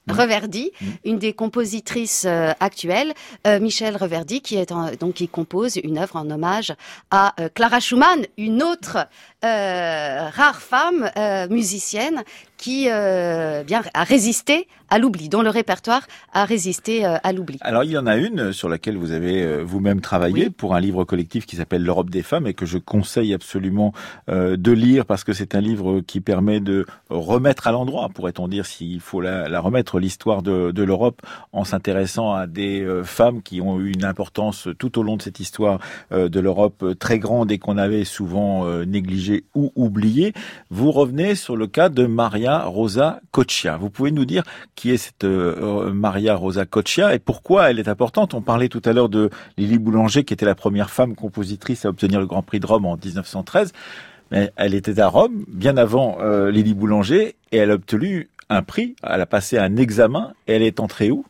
[0.08, 0.72] Reverdy,
[1.04, 2.26] une des compositrices
[2.58, 3.14] actuelles,
[3.60, 6.74] Michel Reverdy, qui est donc qui compose une œuvre en hommage
[7.12, 9.06] à Clara Schumann, une autre
[9.42, 11.11] rare femme
[11.50, 12.22] musicienne
[12.61, 17.57] qui euh, bien a résisté à l'oubli, dont le répertoire a résisté euh, à l'oubli.
[17.62, 20.81] Alors il y en a une sur laquelle vous avez euh, vous-même travaillé pour un
[20.81, 23.92] livre collectif qui s'appelle L'Europe des femmes et que je conseille absolument
[24.29, 28.66] de lire parce que c'est un livre qui permet de remettre à l'endroit, pourrait-on dire,
[28.66, 31.22] s'il faut la, la remettre, l'histoire de, de l'Europe
[31.53, 35.40] en s'intéressant à des femmes qui ont eu une importance tout au long de cette
[35.40, 35.79] histoire
[36.11, 40.32] de l'Europe très grande et qu'on avait souvent négligée ou oubliée.
[40.70, 43.76] Vous revenez sur le cas de Maria Rosa Coccia.
[43.76, 44.42] Vous pouvez nous dire
[44.74, 48.34] qui est cette euh, Maria Rosa Coccia et pourquoi elle est importante?
[48.34, 51.88] On parlait tout à l'heure de Lily Boulanger qui était la première femme compositrice à
[51.88, 53.72] obtenir le Grand Prix de Rome en 1913.
[54.30, 58.62] Mais elle était à Rome bien avant euh, Lily Boulanger et elle a obtenu un
[58.62, 61.24] prix, elle a passé un examen et elle est entrée où?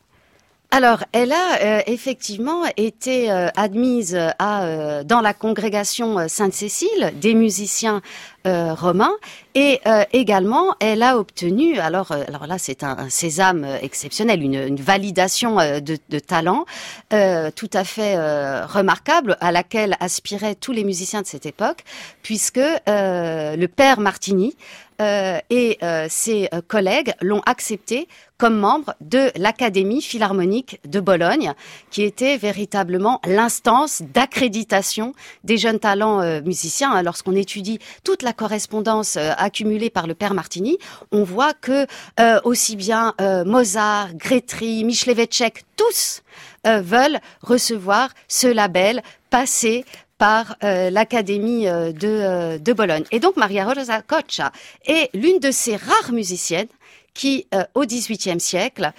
[0.72, 8.02] Alors, elle a euh, effectivement été admise à, dans la congrégation Sainte-Cécile des musiciens
[8.46, 9.10] euh, romain.
[9.54, 14.80] Et euh, également, elle a obtenu, alors, euh, là, c'est un, sésame exceptionnel, une, une
[14.80, 16.64] validation de, de, talent
[17.10, 18.16] tout à fait
[18.64, 21.84] remarquable à laquelle aspiraient tous les musiciens de cette époque,
[22.22, 24.56] puisque le père Martini
[25.00, 28.06] et ses collègues l'ont accepté
[28.38, 31.52] comme membre de l'Académie philharmonique de Bologne,
[31.90, 37.02] qui était véritablement l'instance d'accréditation des jeunes talents musiciens.
[37.02, 40.78] Lorsqu'on étudie toute la correspondance accumulée par le père Martini,
[41.12, 41.86] on voit que
[42.44, 46.22] aussi bien Mozart, Grétry, Michelet-Vetchek, tous
[46.64, 49.84] veulent recevoir ce label passé
[50.20, 53.04] par l'Académie de, de Bologne.
[53.10, 54.52] Et donc Maria Rosa Coccia
[54.84, 56.68] est l'une de ces rares musiciennes
[57.14, 58.92] qui, au XVIIIe siècle,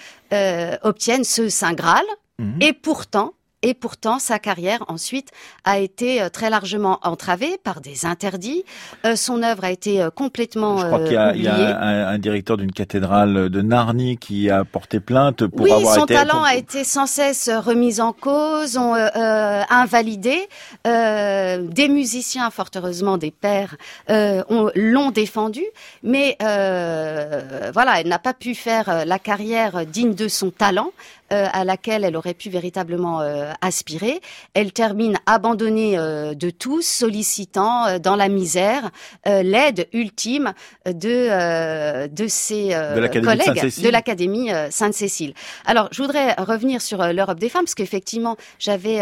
[0.81, 2.05] obtiennent ce Saint Graal.
[2.39, 2.57] Mhm.
[2.59, 5.29] Et pourtant, et pourtant, sa carrière ensuite
[5.65, 8.63] a été euh, très largement entravée par des interdits.
[9.05, 12.09] Euh, son œuvre a été euh, complètement Je crois qu'il y a, il y a
[12.09, 16.43] un, directeur d'une cathédrale de Narni qui a porté plainte pour oui, avoir son talent
[16.43, 20.47] a été sans cesse remis en cause, on, euh, invalidé.
[20.85, 23.75] des musiciens, fort heureusement des pères,
[24.09, 25.63] l'ont défendu,
[26.03, 30.91] mais voilà, elle n'a pas pu faire la carrière digne de son talent.
[31.29, 34.21] À laquelle elle aurait pu véritablement euh, aspirer.
[34.53, 38.89] Elle termine abandonnée euh, de tous, sollicitant dans la misère
[39.25, 40.53] l'aide ultime
[40.85, 42.75] de de ses
[43.23, 45.33] collègues de l'Académie Sainte-Cécile.
[45.65, 49.01] Alors, je voudrais revenir sur l'Europe des femmes, parce qu'effectivement, j'avais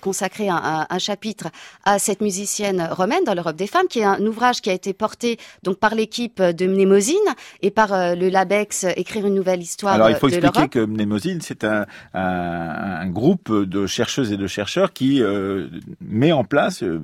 [0.00, 1.48] consacré un, un, chapitre
[1.84, 4.92] à cette musicienne romaine dans l'Europe des femmes, qui est un ouvrage qui a été
[4.92, 7.16] porté donc par l'équipe de Mnémosine
[7.62, 9.94] et par le Labex Écrire une nouvelle histoire.
[9.94, 14.92] Alors, il faut expliquer que Mnémosine c'est un, un, groupe de chercheuses et de chercheurs
[14.92, 15.68] qui euh,
[16.00, 17.00] met en place, euh,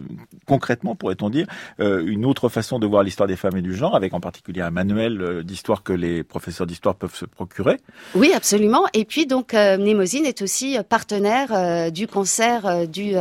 [0.47, 1.47] concrètement, pourrait-on dire,
[1.81, 4.61] euh, une autre façon de voir l'histoire des femmes et du genre, avec en particulier
[4.61, 7.79] un manuel d'histoire que les professeurs d'histoire peuvent se procurer.
[8.15, 8.85] Oui, absolument.
[8.95, 13.15] Et puis donc, Mnémosine est aussi partenaire du concert du,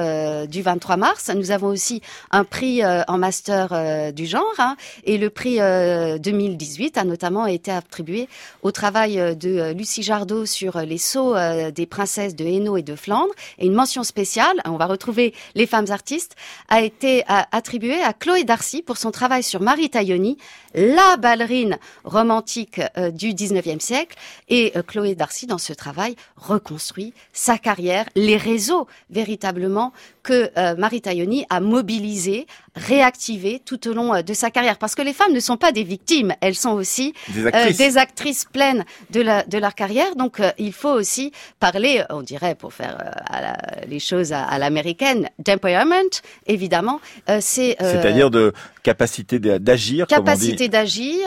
[0.47, 1.31] du 23 mars.
[1.35, 7.03] Nous avons aussi un prix en master du genre, hein, et le prix 2018 a
[7.03, 8.27] notamment été attribué
[8.61, 12.95] au travail de Lucie Jardot sur les sceaux euh, des princesses de Hainaut et de
[12.95, 13.16] Flandre.
[13.57, 16.35] Et une mention spéciale, on va retrouver les femmes artistes,
[16.69, 20.37] a été attribuée à Chloé Darcy pour son travail sur Marie Taglioni,
[20.73, 24.17] la ballerine romantique euh, du 19e siècle.
[24.49, 30.99] Et euh, Chloé Darcy, dans ce travail, reconstruit sa carrière, les réseaux véritablement que Marie
[30.99, 34.77] Taglioni a mobilisés, réactivés tout au long de sa carrière.
[34.77, 38.85] Parce que les femmes ne sont pas des victimes, elles sont aussi des actrices, pleines
[39.09, 40.15] de, la, de leur carrière.
[40.15, 42.97] Donc il faut aussi parler, on dirait, pour faire
[43.33, 46.99] euh, les choses à, l'américaine, d'empowerment, évidemment.
[47.29, 50.07] Euh, c'est euh, C'est-à-dire de capacité d'agir.
[50.07, 51.17] Capacité d'agir,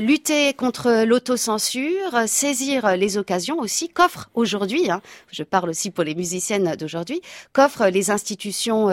[0.00, 6.14] lutter contre l'autocensure, saisir les occasions aussi qu'offrent aujourd'hui, hein, je parle aussi pour les
[6.14, 7.20] musiciennes d'aujourd'hui,
[7.52, 8.88] qu'offrent les institutions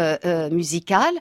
[0.51, 1.15] musicales,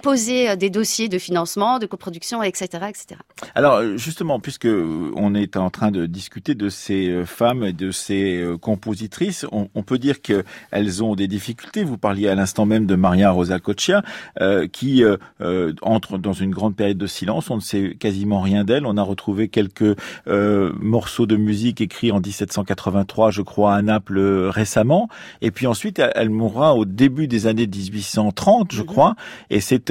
[0.00, 3.20] déposer des dossiers de financement, de coproduction, etc., etc.
[3.54, 8.40] Alors justement, puisque on est en train de discuter de ces femmes et de ces
[8.40, 11.84] euh, compositrices, on, peut dire qu'elles ont des difficultés.
[11.84, 14.02] Vous parliez à l'instant même de Maria Rosa Coccia,
[14.40, 17.50] euh, qui euh, entre dans une grande période de silence.
[17.50, 18.86] On ne sait quasiment rien d'elle.
[18.86, 25.08] On a retrouvé quelques morceaux de musique écrits en 1783, je crois, à Naples récemment.
[25.42, 28.86] Et puis ensuite, elle, elle mourra au début des années 1830, je mhm.
[28.86, 29.14] crois.
[29.50, 29.89] Et c'est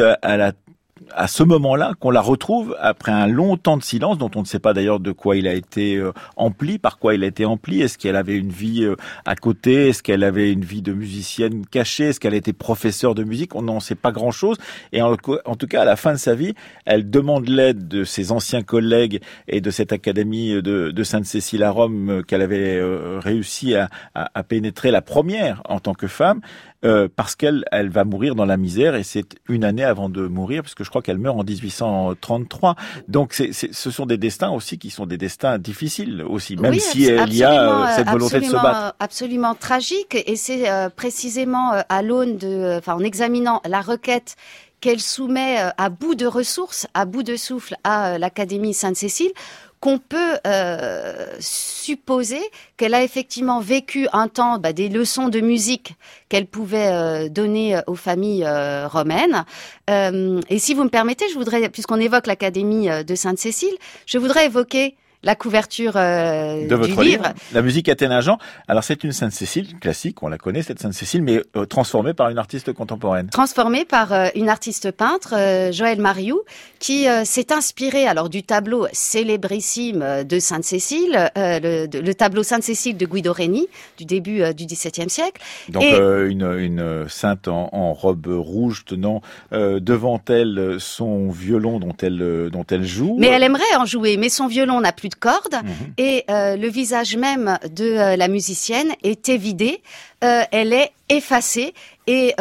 [1.16, 4.46] à ce moment-là qu'on la retrouve après un long temps de silence dont on ne
[4.46, 7.46] sait pas d'ailleurs de quoi il a été euh, empli, par quoi il a été
[7.46, 7.82] empli.
[7.82, 9.90] Est-ce qu'elle avait une vie euh, à côté?
[9.90, 12.06] Est-ce qu'elle avait une vie de musicienne cachée?
[12.06, 13.56] Est-ce qu'elle était professeure de musique?
[13.56, 14.58] On n'en sait pas grand-chose.
[14.92, 16.54] Et en, tout cas, à la fin de sa vie,
[16.86, 22.10] elle demande l'aide de ses anciens collègues et de cette académie de, Sainte-Cécile à Rome
[22.10, 22.80] euh, qu'elle avait
[23.20, 26.42] réussi à pénétrer la première en tant que femme.
[26.86, 30.26] Euh, parce qu'elle elle va mourir dans la misère et c'est une année avant de
[30.28, 32.76] mourir parce que je crois qu'elle meurt en 1833.
[33.10, 37.08] Donc c'est, ce sont des destins aussi qui sont des destins difficiles aussi, même si
[37.08, 38.96] il y a euh, cette volonté de se battre.
[39.00, 44.38] Absolument tragique et c'est euh, précisément à l'aune de, enfin en examinant la requête
[44.80, 49.32] qu'elle soumet à bout de ressources, à bout de souffle à l'Académie Sainte-Cécile,
[49.80, 52.42] qu'on peut euh, supposer
[52.78, 55.96] qu'elle a effectivement vécu un temps bah, des leçons de musique
[56.28, 58.48] qu'elle pouvait euh, donner euh, aux familles
[58.88, 59.46] romaines.
[59.88, 63.76] et si vous me permettez, je voudrais, puisqu'on évoque l'Académie de Sainte-Cécile,
[64.06, 67.34] je voudrais évoquer la couverture euh, de votre du livre.
[67.54, 68.38] La musique Athéna Jean.
[68.68, 72.38] Alors c'est une Sainte-Cécile classique, on la connaît cette Sainte-Cécile, mais euh, transformée par une
[72.38, 73.30] artiste contemporaine.
[73.30, 75.36] Transformée par euh, une artiste peintre,
[75.72, 76.42] Joël Mariou,
[76.80, 83.34] qui s'est inspirée alors du tableau célébrissime de Sainte-Cécile, le, le, tableau Sainte-Cécile de Guido
[83.34, 83.68] Reni
[83.98, 85.42] du début du XVIIe siècle.
[85.70, 92.50] Donc une, une, sainte en, en, robe rouge tenant devant elle son violon dont elle
[92.52, 93.18] dont elle joue.
[93.20, 95.94] Mais elle aimerait en jouer, mais son violon n'a plus de cordes Mhm.
[95.98, 99.82] et euh, le visage même de euh, la musicienne est évidé,
[100.24, 101.74] euh, elle est effacée
[102.08, 102.34] et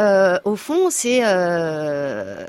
[0.44, 1.22] au fond c'est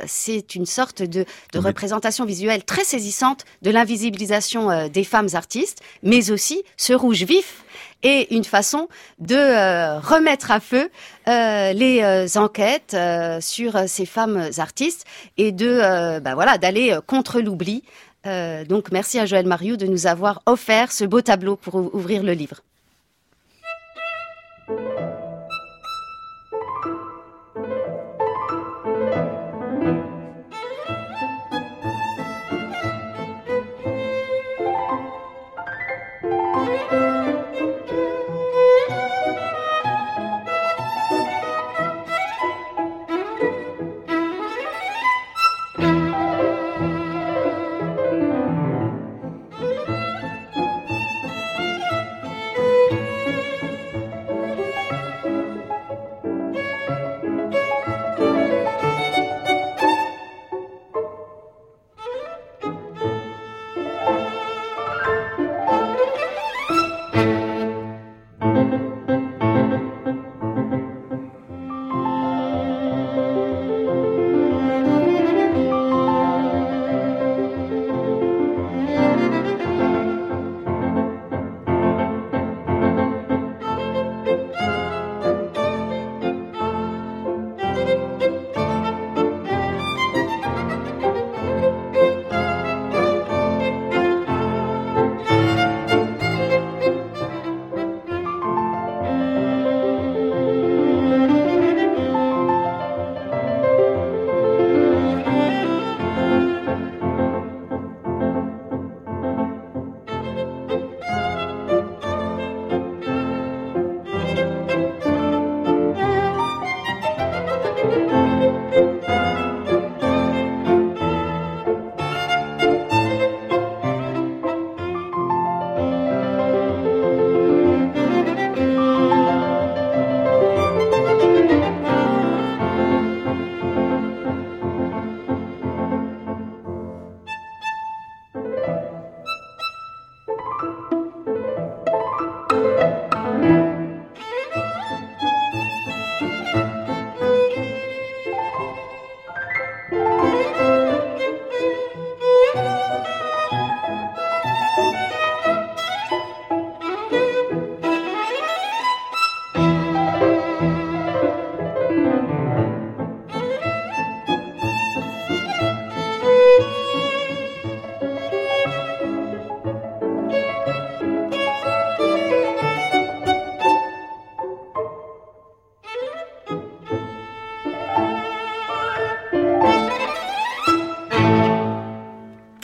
[0.05, 6.63] c'est une sorte de, représentation visuelle très saisissante de l'invisibilisation des femmes artistes, mais aussi
[6.77, 7.63] ce rouge vif
[8.03, 8.87] est une façon
[9.19, 10.89] de euh, remettre à feu
[11.27, 12.95] euh, les euh, enquêtes
[13.41, 15.05] sur ces femmes artistes
[15.37, 17.83] et de bah voilà d'aller contre l'oubli.
[18.25, 21.89] Euh, donc merci à Joël Mariou de nous avoir offert ce beau tableau pour ou-
[21.93, 22.61] ouvrir le livre.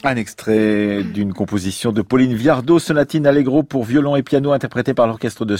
[0.07, 5.07] Un extrait d'une composition de Pauline Viardot, sonatine allegro pour violon et piano interprétée par
[5.07, 5.57] l'orchestre de,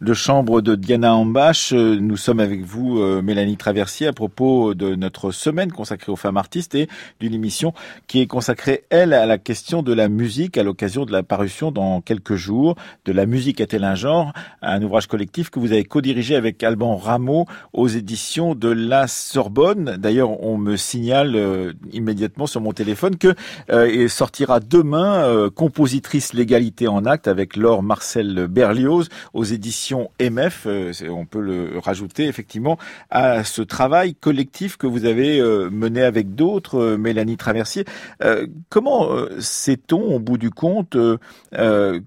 [0.00, 1.72] de chambre de Diana Ambache.
[1.72, 6.16] Euh, Nous sommes avec vous, euh, Mélanie Traversier, à propos de notre semaine consacrée aux
[6.16, 6.88] femmes artistes et
[7.20, 7.72] d'une émission
[8.08, 11.70] qui est consacrée, elle, à la question de la musique à l'occasion de la parution
[11.70, 12.74] dans quelques jours
[13.04, 16.96] de La musique est-elle un genre, un ouvrage collectif que vous avez co-dirigé avec Alban
[16.96, 19.96] Rameau aux éditions de la Sorbonne.
[20.00, 23.36] D'ailleurs, on me signale euh, immédiatement sur mon téléphone que
[23.70, 30.10] euh, et sortira demain euh, Compositrice l'égalité en acte avec Laure Marcel Berlioz aux éditions
[30.20, 30.64] MF.
[30.66, 32.78] Euh, on peut le rajouter effectivement
[33.10, 37.84] à ce travail collectif que vous avez euh, mené avec d'autres, euh, Mélanie Traversier.
[38.22, 41.18] Euh, comment euh, sait-on au bout du compte euh,
[41.54, 42.00] euh,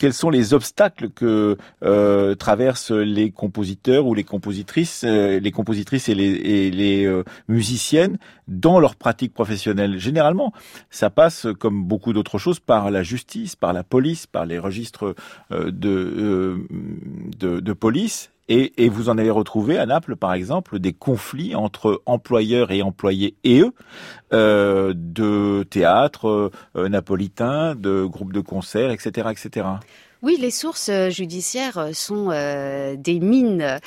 [0.00, 6.08] quels sont les obstacles que euh, traversent les compositeurs ou les compositrices, euh, les compositrices
[6.08, 8.16] et les, euh, musiciennes
[8.48, 9.98] dans leur pratique professionnelle?
[9.98, 10.54] Généralement,
[10.88, 15.14] ça passe, comme beaucoup d'autres choses, par la justice, par la police, par les registres
[15.50, 16.56] de
[17.74, 18.30] police.
[18.52, 23.36] Et, vous en avez retrouvé à Naples, par exemple, des conflits entre employeurs et employés
[23.44, 23.72] et eux,
[24.32, 29.66] euh, de théâtre euh, napolitain, de groupes de concerts, etc., etc.
[30.22, 33.78] Oui, les sources euh, judiciaires euh, sont des mines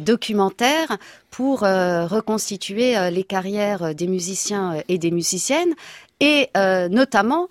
[0.00, 0.98] documentaires
[1.30, 5.74] pour reconstituer les carrières des musiciens et des musiciennes
[6.18, 6.48] et
[6.90, 7.48] notamment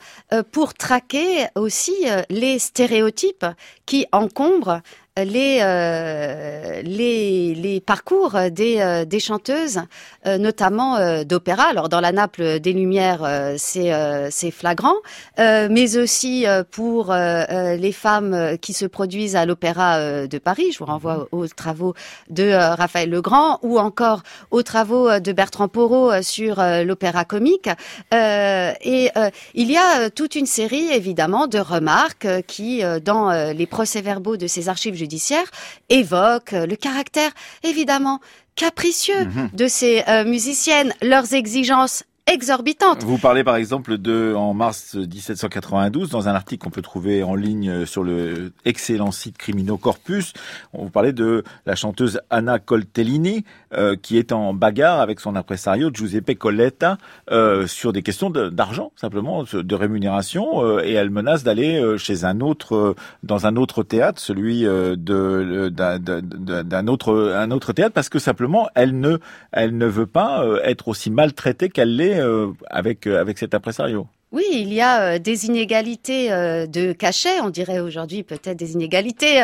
[0.52, 1.94] pour traquer aussi
[2.30, 3.46] les stéréotypes
[3.86, 4.82] qui encombrent
[5.24, 9.80] les, euh, les, les parcours des, euh, des chanteuses,
[10.26, 11.64] euh, notamment d'opéra.
[11.70, 13.92] Alors dans la Naples des Lumières, c'est
[14.30, 14.96] c'est flagrant,
[15.38, 20.72] mais aussi pour les femmes qui se produisent à l'Opéra de Paris.
[20.72, 21.26] Je vous renvoie mhm.
[21.32, 21.94] aux, travaux
[22.30, 27.70] de Raphaël Legrand ou encore aux travaux de Bertrand Porot sur l'opéra comique.
[28.12, 29.10] et
[29.54, 34.70] il y a toute une série, évidemment, de remarques qui, dans les procès-verbaux de ces
[34.70, 35.50] archives judiciaire
[35.90, 37.32] évoque euh, le caractère
[37.64, 38.20] évidemment
[38.56, 39.50] capricieux mhm.
[39.54, 43.04] de ces euh, musiciennes, leurs exigences exorbitante.
[43.04, 47.36] Vous parlez par exemple de, en mars 1792, dans un article qu'on peut trouver en
[47.36, 50.34] ligne sur le excellent site Crimino Corpus,
[50.74, 55.36] on vous parlait de la chanteuse Anna Coltellini, euh, qui est en bagarre avec son
[55.36, 56.98] impresario Giuseppe Colletta
[57.32, 62.26] euh, sur des questions d'argent, simplement, de rémunération, euh, et elle menace d'aller euh, chez
[62.26, 68.20] un autre, dans un autre théâtre, celui de d'un autre un autre théâtre, parce que
[68.20, 69.18] simplement elle ne
[69.52, 74.08] elle ne veut pas être aussi maltraitée qu'elle l'est euh, avec, euh, avec cet impresario.
[74.32, 79.42] Oui, il y a euh, des inégalités de cachet, on dirait aujourd'hui peut-être des inégalités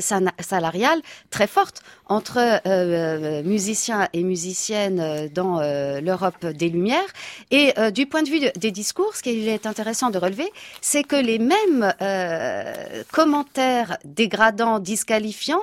[0.00, 1.00] salariales
[1.30, 2.60] très fortes entre
[3.42, 5.60] musiciens et musiciennes dans
[6.00, 7.12] l'Europe des Lumières.
[7.50, 10.50] Et du point de vue des discours, ce qu'il est intéressant de relever,
[10.80, 11.94] c'est que les mêmes
[13.12, 15.62] commentaires dégradants, disqualifiants,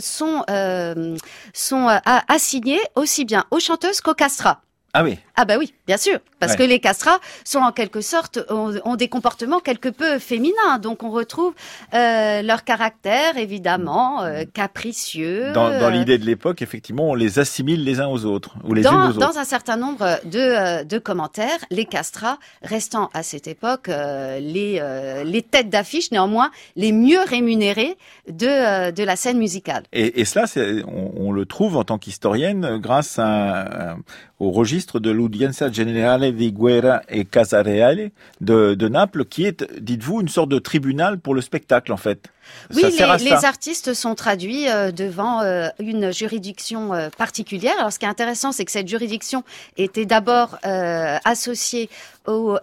[0.00, 1.16] sont, euh,
[1.52, 4.62] sont euh, assignés aussi bien aux chanteuses qu'aux castrats.
[4.92, 5.18] Ah oui.
[5.38, 9.08] Ah bah oui, bien sûr, parce que les castrats sont en quelque sorte ont, des
[9.08, 11.52] comportements quelque peu féminins, donc on retrouve
[11.92, 15.52] euh, leur caractère évidemment euh, capricieux.
[15.52, 18.80] Dans, dans l'idée de l'époque, effectivement, on les assimile les uns aux autres ou les
[18.80, 19.32] dans, unes aux autres.
[19.32, 24.80] Dans un certain nombre de, euh, de commentaires, les castrats restant à cette époque les
[25.24, 29.82] les têtes d'affiche, néanmoins les mieux rémunérés de de la scène musicale.
[29.92, 30.46] Et, et cela,
[30.86, 33.96] on, on, le trouve en tant qu'historienne grâce à,
[34.38, 39.64] au registre de l'Udienza Generale di Guerra e Casa Reale de, de Naples, qui est,
[39.80, 42.28] dites-vous, une sorte de tribunal pour le spectacle, en fait.
[42.72, 47.74] Oui, les, les, artistes sont traduits euh, devant euh, une juridiction euh, particulière.
[47.78, 49.42] Alors, ce qui est intéressant, c'est que cette juridiction
[49.76, 51.90] était d'abord associée
[52.26, 52.56] au,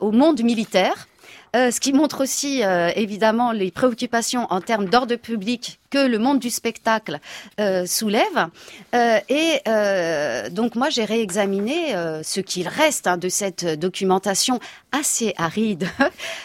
[0.00, 1.06] au monde militaire.
[1.56, 6.18] Euh, ce qui montre aussi euh, évidemment les préoccupations en termes d'ordre public que le
[6.18, 7.18] monde du spectacle
[7.60, 8.48] euh, soulève.
[8.92, 9.60] et
[10.50, 14.60] donc moi j'ai réexaminé ce qu'il reste hein, de cette documentation
[14.92, 15.88] assez aride,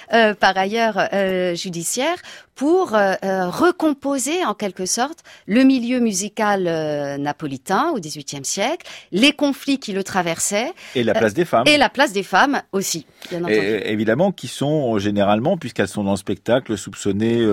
[0.39, 1.09] par ailleurs
[1.55, 2.17] judiciaire,
[2.55, 8.85] pour euh, euh, recomposer en quelque sorte le milieu musical euh, napolitain au XVIIIe siècle,
[9.11, 10.71] les conflits qui le traversaient.
[10.95, 11.67] Et la place des femmes.
[11.67, 13.55] Et la place des femmes aussi, bien entendu.
[13.55, 17.45] Et, évidemment, qui sont généralement, puisqu'elles sont dans le spectacle, soupçonnées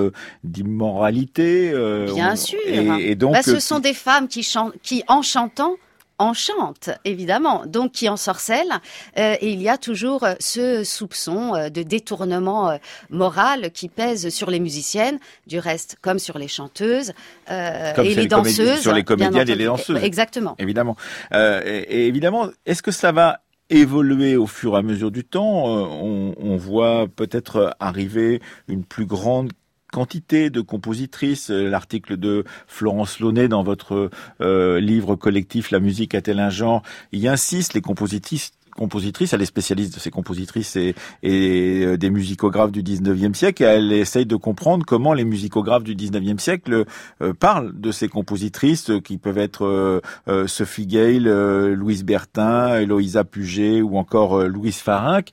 [0.45, 1.72] d'immoralité.
[2.14, 2.59] Bien sûr.
[2.66, 5.76] Et, donc, bah, ce sont des femmes qui, chantent, qui en chantant,
[6.20, 8.70] enchante, évidemment, donc qui ensorcelle.
[9.18, 12.78] Euh, et il y a toujours euh, ce soupçon euh, de détournement
[13.09, 17.12] moral qui pèse sur les musiciennes, du reste comme sur les chanteuses
[17.49, 18.81] et les, danseuses.
[18.81, 20.03] Sur les comédiennes et les danseuses.
[20.03, 20.55] Exactement.
[20.59, 20.97] Évidemment.
[21.33, 25.64] et, évidemment, est-ce que ça va évoluer au fur et à mesure du temps?
[25.66, 29.53] on, on voit peut-être arriver une plus grande
[29.91, 31.51] quantité de compositrices.
[31.51, 34.11] Euh, l'article de Florence Launay dans votre
[34.41, 36.82] euh, livre collectif La musique a-t-elle un genre?
[37.12, 40.95] Y insiste, les compositrices compositrice, elle est spécialiste de ces compositrices et,
[41.25, 46.39] euh, des musicographes du 19e siècle, elle essaye de comprendre comment les musicographes du 19e
[46.39, 46.85] siècle
[47.23, 50.01] euh, parlent de ces compositrices euh, qui peuvent être
[50.47, 55.31] Sophie Gale, Louise Bertin, Eloïsa Puget ou encore Louise Farinck,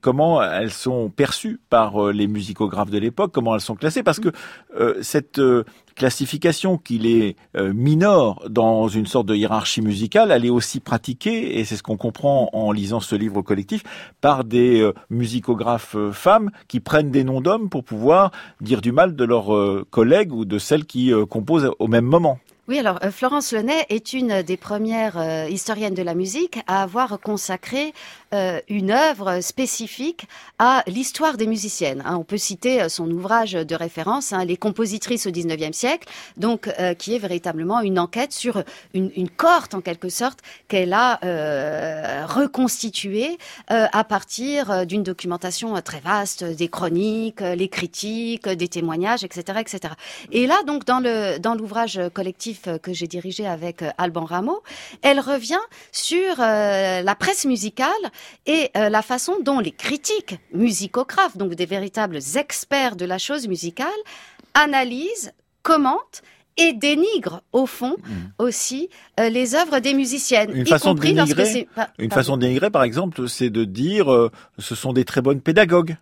[0.00, 4.30] comment elles sont perçues par les musicographes de l'époque, comment elles sont classées, parce que
[5.02, 5.40] cette
[6.00, 11.58] classification qu'il est euh, mineur dans une sorte de hiérarchie musicale, elle est aussi pratiquée,
[11.58, 13.82] et c'est ce qu'on comprend en lisant ce livre collectif,
[14.22, 18.30] par des euh, musicographes euh, femmes qui prennent des noms d'hommes pour pouvoir
[18.62, 19.50] dire du mal de leurs
[19.90, 22.38] collègues ou de celles qui composent au même moment.
[22.66, 27.92] Oui, alors Florence Lenay est une des premières historiennes de la musique à avoir consacré
[28.34, 30.26] euh, une œuvre spécifique
[30.58, 32.02] à l'histoire des musiciennes.
[32.04, 32.16] Hein.
[32.16, 36.68] on peut citer son ouvrage de référence, hein, Les compositrices au XIXe siècle, donc
[36.98, 38.62] qui est véritablement une enquête sur
[38.94, 41.18] une, une cohorte en quelque sorte qu'elle a
[42.26, 49.94] reconstituée à partir d'une documentation très vaste, des chroniques, les critiques, des témoignages, etc., etc.
[50.32, 54.24] Et là, donc dans le dans l'ouvrage collectif euh, que j'ai dirigé avec euh, Alban
[54.24, 54.62] Rameau,
[55.02, 55.60] elle revient
[55.92, 57.88] sur euh, la presse musicale
[58.46, 63.88] et la façon dont les critiques musicographes, donc des véritables experts de la chose musicale,
[64.54, 66.22] analysent, commentent
[66.56, 68.12] et dénigre au fond mm.
[68.38, 70.50] aussi euh, les œuvres des musiciennes.
[70.54, 71.66] Une façon de dénigrer,
[71.98, 75.40] une façon de dénigrer, par exemple, c'est de dire euh, ce sont des très bonnes
[75.40, 75.96] pédagogues.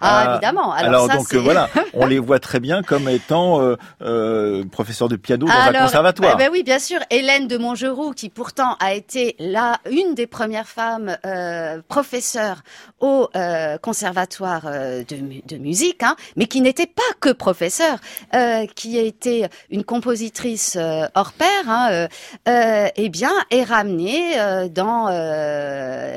[0.00, 0.72] Ah, ah, évidemment.
[0.72, 5.46] Alors, donc voilà, on les voit très bien comme étant euh, euh, professeurs de piano
[5.46, 6.36] dans un conservatoire.
[6.36, 6.98] Ben, oui, bien sûr.
[7.10, 12.62] Hélène de Montgeroux, qui pourtant a été là une des premières femmes euh, professeurs
[13.00, 15.16] au euh, conservatoire euh, de,
[15.46, 17.98] de, musique, hein, mais qui n'était pas que professeure,
[18.34, 20.76] euh, qui a été une compositrice
[21.14, 22.08] hors pair, hein,
[22.46, 24.36] eh bien, est ramenée
[24.70, 25.08] dans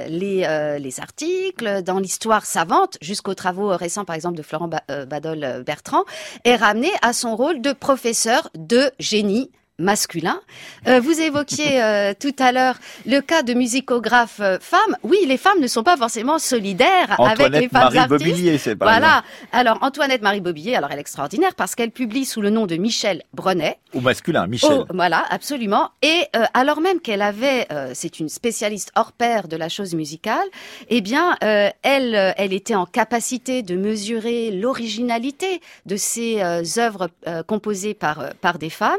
[0.10, 6.04] les, les articles, dans l'histoire savante, jusqu'au travail récents, par exemple, de Florent euh, Badol-Bertrand,
[6.44, 10.40] est ramené à son rôle de professeur de génie masculin.
[10.88, 12.76] Euh, vous évoquiez euh, tout à l'heure
[13.08, 14.98] le cas de musicographes euh, femmes.
[15.02, 18.24] Oui, les femmes ne sont pas forcément solidaires avec les femmes Marie artistes.
[18.24, 19.24] Bobillier, c'est pas Voilà.
[19.52, 22.76] Alors Antoinette Marie Bobillier, alors elle est extraordinaire parce qu'elle publie sous le nom de
[22.76, 23.80] Michel Brenet.
[23.96, 24.70] Ou masculin, Michel.
[24.72, 25.90] Oh, voilà, absolument.
[26.04, 30.46] Et alors même qu'elle avait, c'est une spécialiste hors pair de la chose musicale,
[30.90, 36.42] eh bien, elle, elle était en capacité de mesurer l'originalité de ces
[36.78, 37.10] œuvres
[37.46, 38.98] composées par par des femmes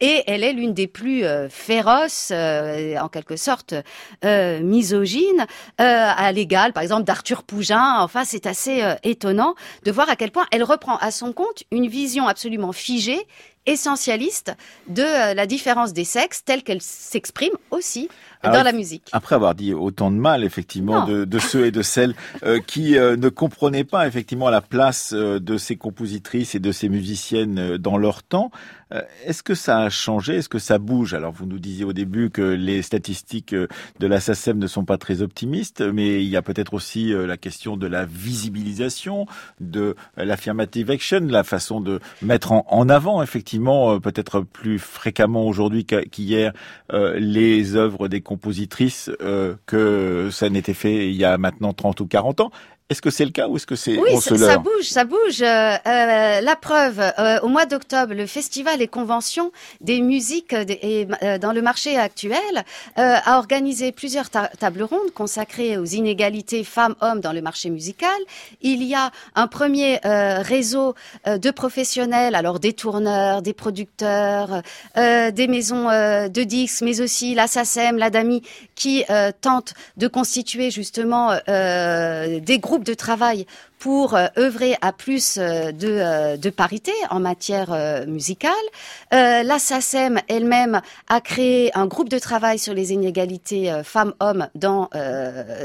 [0.00, 3.74] et elle est l'une des plus euh, féroces, euh, en quelque sorte
[4.24, 5.46] euh, misogynes,
[5.78, 7.96] à l'égal, par exemple, d'Arthur Pougin.
[7.98, 11.86] Enfin, c'est assez étonnant de voir à quel point elle reprend à son compte une
[11.86, 13.26] vision absolument figée
[13.66, 14.52] essentialiste
[14.88, 18.08] de la différence des sexes telle qu'elle s'exprime aussi
[18.52, 19.08] dans la musique.
[19.12, 22.96] Après avoir dit autant de mal, effectivement, de, de, ceux et de celles euh, qui
[22.96, 27.76] euh, ne comprenaient pas effectivement la place euh, de ces compositrices et de ces musiciennes
[27.76, 28.50] dans leur temps,
[29.24, 30.36] est-ce que ça a changé?
[30.36, 31.14] Est-ce que ça bouge?
[31.14, 34.98] Alors, vous nous disiez au début que les statistiques de la SACEM ne sont pas
[34.98, 39.26] très optimistes, mais il y a peut-être aussi la question de la visibilisation,
[39.60, 46.52] de l'affirmative action, la façon de mettre en, avant, effectivement, peut-être plus fréquemment aujourd'hui qu'hier,
[46.92, 52.06] les œuvres des compositrice euh, que ça n'était fait il y a maintenant 30 ou
[52.06, 52.50] 40 ans.
[52.88, 55.42] Est-ce que c'est le cas ou est-ce que c'est oui, ça, bouge, ça bouge.
[55.42, 61.08] Euh, euh, la preuve, euh, au mois d'octobre, le festival et convention des musiques et,
[61.40, 62.38] dans le marché actuel
[62.94, 68.08] a organisé plusieurs tables rondes consacrées aux inégalités femmes-hommes dans le marché musical.
[68.62, 70.94] Il y a un premier réseau
[71.26, 74.62] de professionnels, alors des tourneurs, des producteurs,
[74.94, 78.42] des maisons de disques, mais aussi la SACEM, la DAMI,
[78.74, 79.04] qui
[79.40, 83.46] tentent de constituer justement des groupes de travail
[83.78, 88.52] pour euh, œuvrer à plus euh, de, euh, de, parité en matière musicale.
[89.10, 94.88] la SACEM elle-même a créé un groupe de travail sur les inégalités femmes-hommes dans,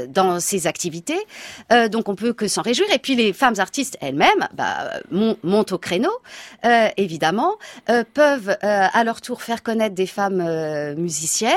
[0.08, 1.18] dans ses activités.
[1.90, 2.88] donc on peut que s'en réjouir.
[2.92, 5.00] Et puis les femmes artistes elles-mêmes bah,
[5.42, 6.12] montent au créneau,
[6.96, 7.56] évidemment,
[8.14, 11.56] peuvent à leur tour faire connaître des femmes musiciennes.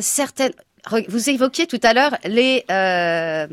[0.00, 0.52] certaines
[1.08, 3.46] vous évoquiez tout à l'heure les euh,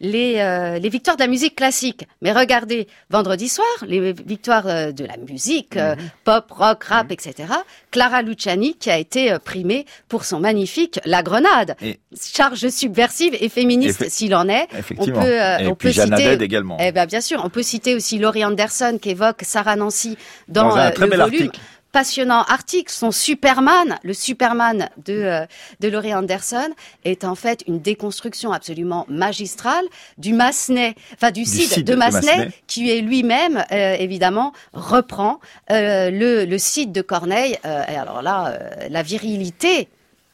[0.00, 2.06] les, euh, les victoires de la musique classique.
[2.22, 5.96] Mais regardez, vendredi soir, les victoires euh, de la musique mhm.
[6.24, 7.12] pop, rock, rap, mhm.
[7.12, 7.48] etc.
[7.90, 11.76] Clara Luciani qui a été primée pour son magnifique La Grenade,
[12.20, 14.68] charge subversive et féministe s'il en est.
[14.98, 16.76] On peut, et on peut citer également.
[16.80, 20.16] Eh ben bien sûr, on peut citer aussi Laurie Anderson qui évoque Sarah Nancy
[20.48, 21.58] dans, dans un très bel Article
[21.92, 22.92] passionnant article.
[22.92, 25.46] Son Superman, le Superman de, euh,
[25.80, 26.70] de Laurie Anderson,
[27.04, 29.84] est en fait une déconstruction absolument magistrale
[30.18, 36.44] du Massenet, enfin du, site, de Massenet, qui est lui-même, euh, évidemment, reprend euh, le,
[36.44, 37.58] le site de Corneille.
[37.64, 39.88] et alors là, la virilité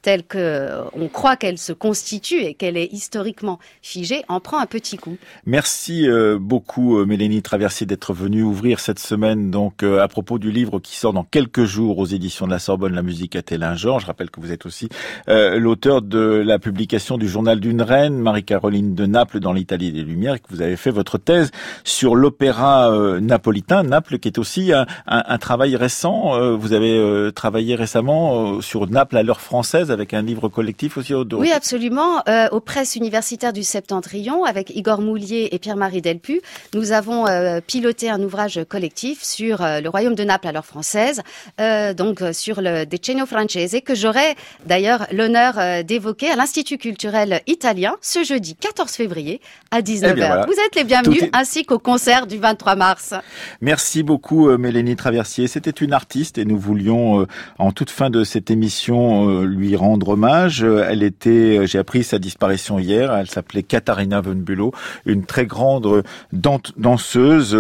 [0.07, 4.61] telle que euh, on croit qu'elle se constitue et qu'elle est historiquement figée, en prend
[4.61, 5.17] un petit coup.
[5.47, 10.53] Merci euh, beaucoup euh, Mélanie Traversier d'être venue ouvrir cette semaine donc à propos du
[10.53, 13.75] livre qui sort dans quelques jours aux éditions de la Sorbonne, La musique a-t-elle un
[13.75, 14.89] genre Je rappelle que vous êtes aussi
[15.27, 20.37] l'auteur de la publication du journal d'une reine, Marie-Caroline de Naples dans l'Italie des Lumières,
[20.37, 21.51] et que vous avez fait votre thèse
[21.83, 22.91] sur l'opéra
[23.21, 26.57] napolitain, Naples, qui est aussi un, un travail récent.
[26.57, 31.25] vous avez travaillé récemment sur Naples à l'heure française avec un livre collectif aussi au
[31.25, 31.41] dos.
[31.41, 32.23] Oui, absolument.
[32.29, 36.43] Euh, aux presses universitaires du Septentrion, avec Igor Moulier et Pierre-Marie Delpu,
[36.75, 40.67] nous avons euh, piloté un ouvrage collectif sur euh, le royaume de Naples à l'heure
[40.67, 41.23] française,
[41.61, 44.35] euh, donc sur le Decennio Francese, que j'aurai
[44.67, 49.41] d'ailleurs l'honneur d'évoquer à l'Institut culturel italien ce jeudi 14 février
[49.71, 50.45] à 19h.
[50.45, 53.15] Eh Vous êtes les bienvenus, ainsi qu'au concert du 23 mars.
[53.63, 55.47] Merci beaucoup Mélanie Traversier.
[55.47, 57.27] C'était une artiste et nous voulions
[57.59, 60.63] en toute fin de cette émission lui rendre rendre hommage.
[60.63, 63.13] Elle était, j'ai appris sa disparition hier.
[63.15, 64.73] Elle s'appelait Katharina von Bülow,
[65.05, 67.57] une très grande danseuse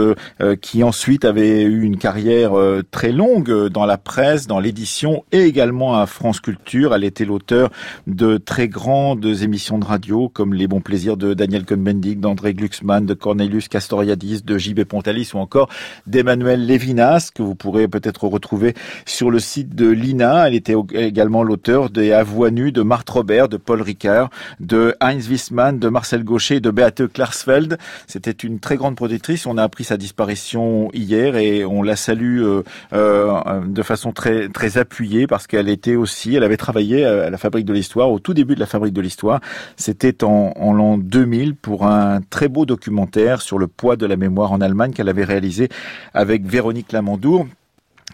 [0.60, 2.52] qui ensuite avait eu une carrière
[2.90, 6.94] très longue dans la presse, dans l'édition et également à France Culture.
[6.94, 7.70] Elle était l'auteur
[8.06, 13.06] de très grandes émissions de radio comme Les Bons Plaisirs de Daniel Cohn-Bendit, d'André Glucksmann,
[13.06, 14.84] de Cornelius Castoriadis, de J.B.
[14.84, 15.68] Pontalis ou encore
[16.06, 18.74] d'Emmanuel Lévinas que vous pourrez peut-être retrouver
[19.04, 20.48] sur le site de l'INA.
[20.48, 24.30] Elle était également l'auteur des À voix nue de Marthe Robert, de Paul Ricard,
[24.60, 27.78] de Heinz Wissmann, de Marcel Gaucher, de Beate Klarsfeld.
[28.06, 29.46] C'était une très grande productrice.
[29.46, 34.48] On a appris sa disparition hier et on la salue euh, euh, de façon très
[34.48, 38.18] très appuyée parce qu'elle était aussi, elle avait travaillé à la Fabrique de l'Histoire au
[38.18, 39.40] tout début de la Fabrique de l'Histoire.
[39.76, 44.16] C'était en, en l'an 2000 pour un très beau documentaire sur le poids de la
[44.16, 45.68] mémoire en Allemagne qu'elle avait réalisé
[46.14, 47.46] avec Véronique Lamandour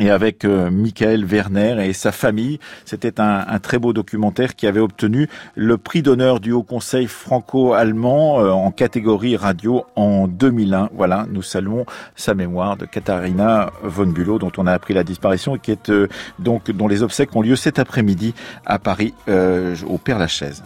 [0.01, 2.59] et avec euh, Michael Werner et sa famille.
[2.85, 7.07] C'était un, un, très beau documentaire qui avait obtenu le prix d'honneur du Haut Conseil
[7.07, 10.91] franco-allemand euh, en catégorie radio en 2001.
[10.95, 11.85] Voilà, nous saluons
[12.17, 16.89] sa mémoire de Katharina von Bülow dont on a appris la disparition et euh, dont
[16.89, 18.35] les obsèques ont lieu cet après-midi
[18.65, 20.63] à Paris au Père Lachaise.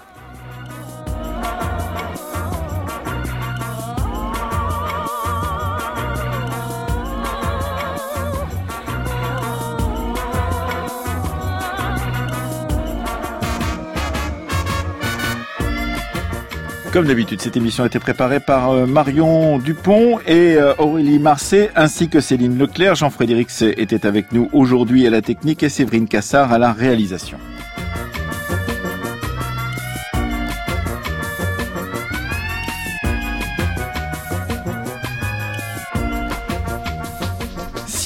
[16.97, 21.69] Comme d'habitude, cette émission a été préparée par euh, Marion Dupont et euh, Aurélie Marseille,
[21.77, 22.95] ainsi que Céline Leclerc.
[22.95, 27.37] Jean-Frédéric était avec nous aujourd'hui à la technique et Séverine Cassard à la réalisation.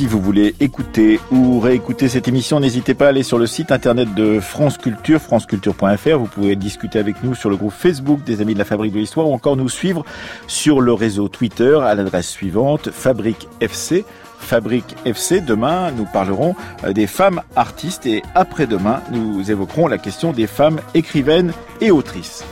[0.00, 3.70] Si vous voulez écouter ou réécouter cette émission, n'hésitez pas à aller sur le site
[3.70, 6.18] internet de France Culture, franceculture.fr.
[6.18, 8.98] Vous pouvez discuter avec nous sur le groupe Facebook des Amis de la Fabrique de
[8.98, 10.06] l'Histoire ou encore nous suivre
[10.46, 14.06] sur le réseau Twitter à l'adresse suivante Fabrique FC.
[14.38, 15.42] Fabrique FC.
[15.42, 20.80] Demain, nous parlerons euh, des femmes artistes et après-demain, nous évoquerons la question des femmes
[20.94, 22.42] écrivaines et autrices.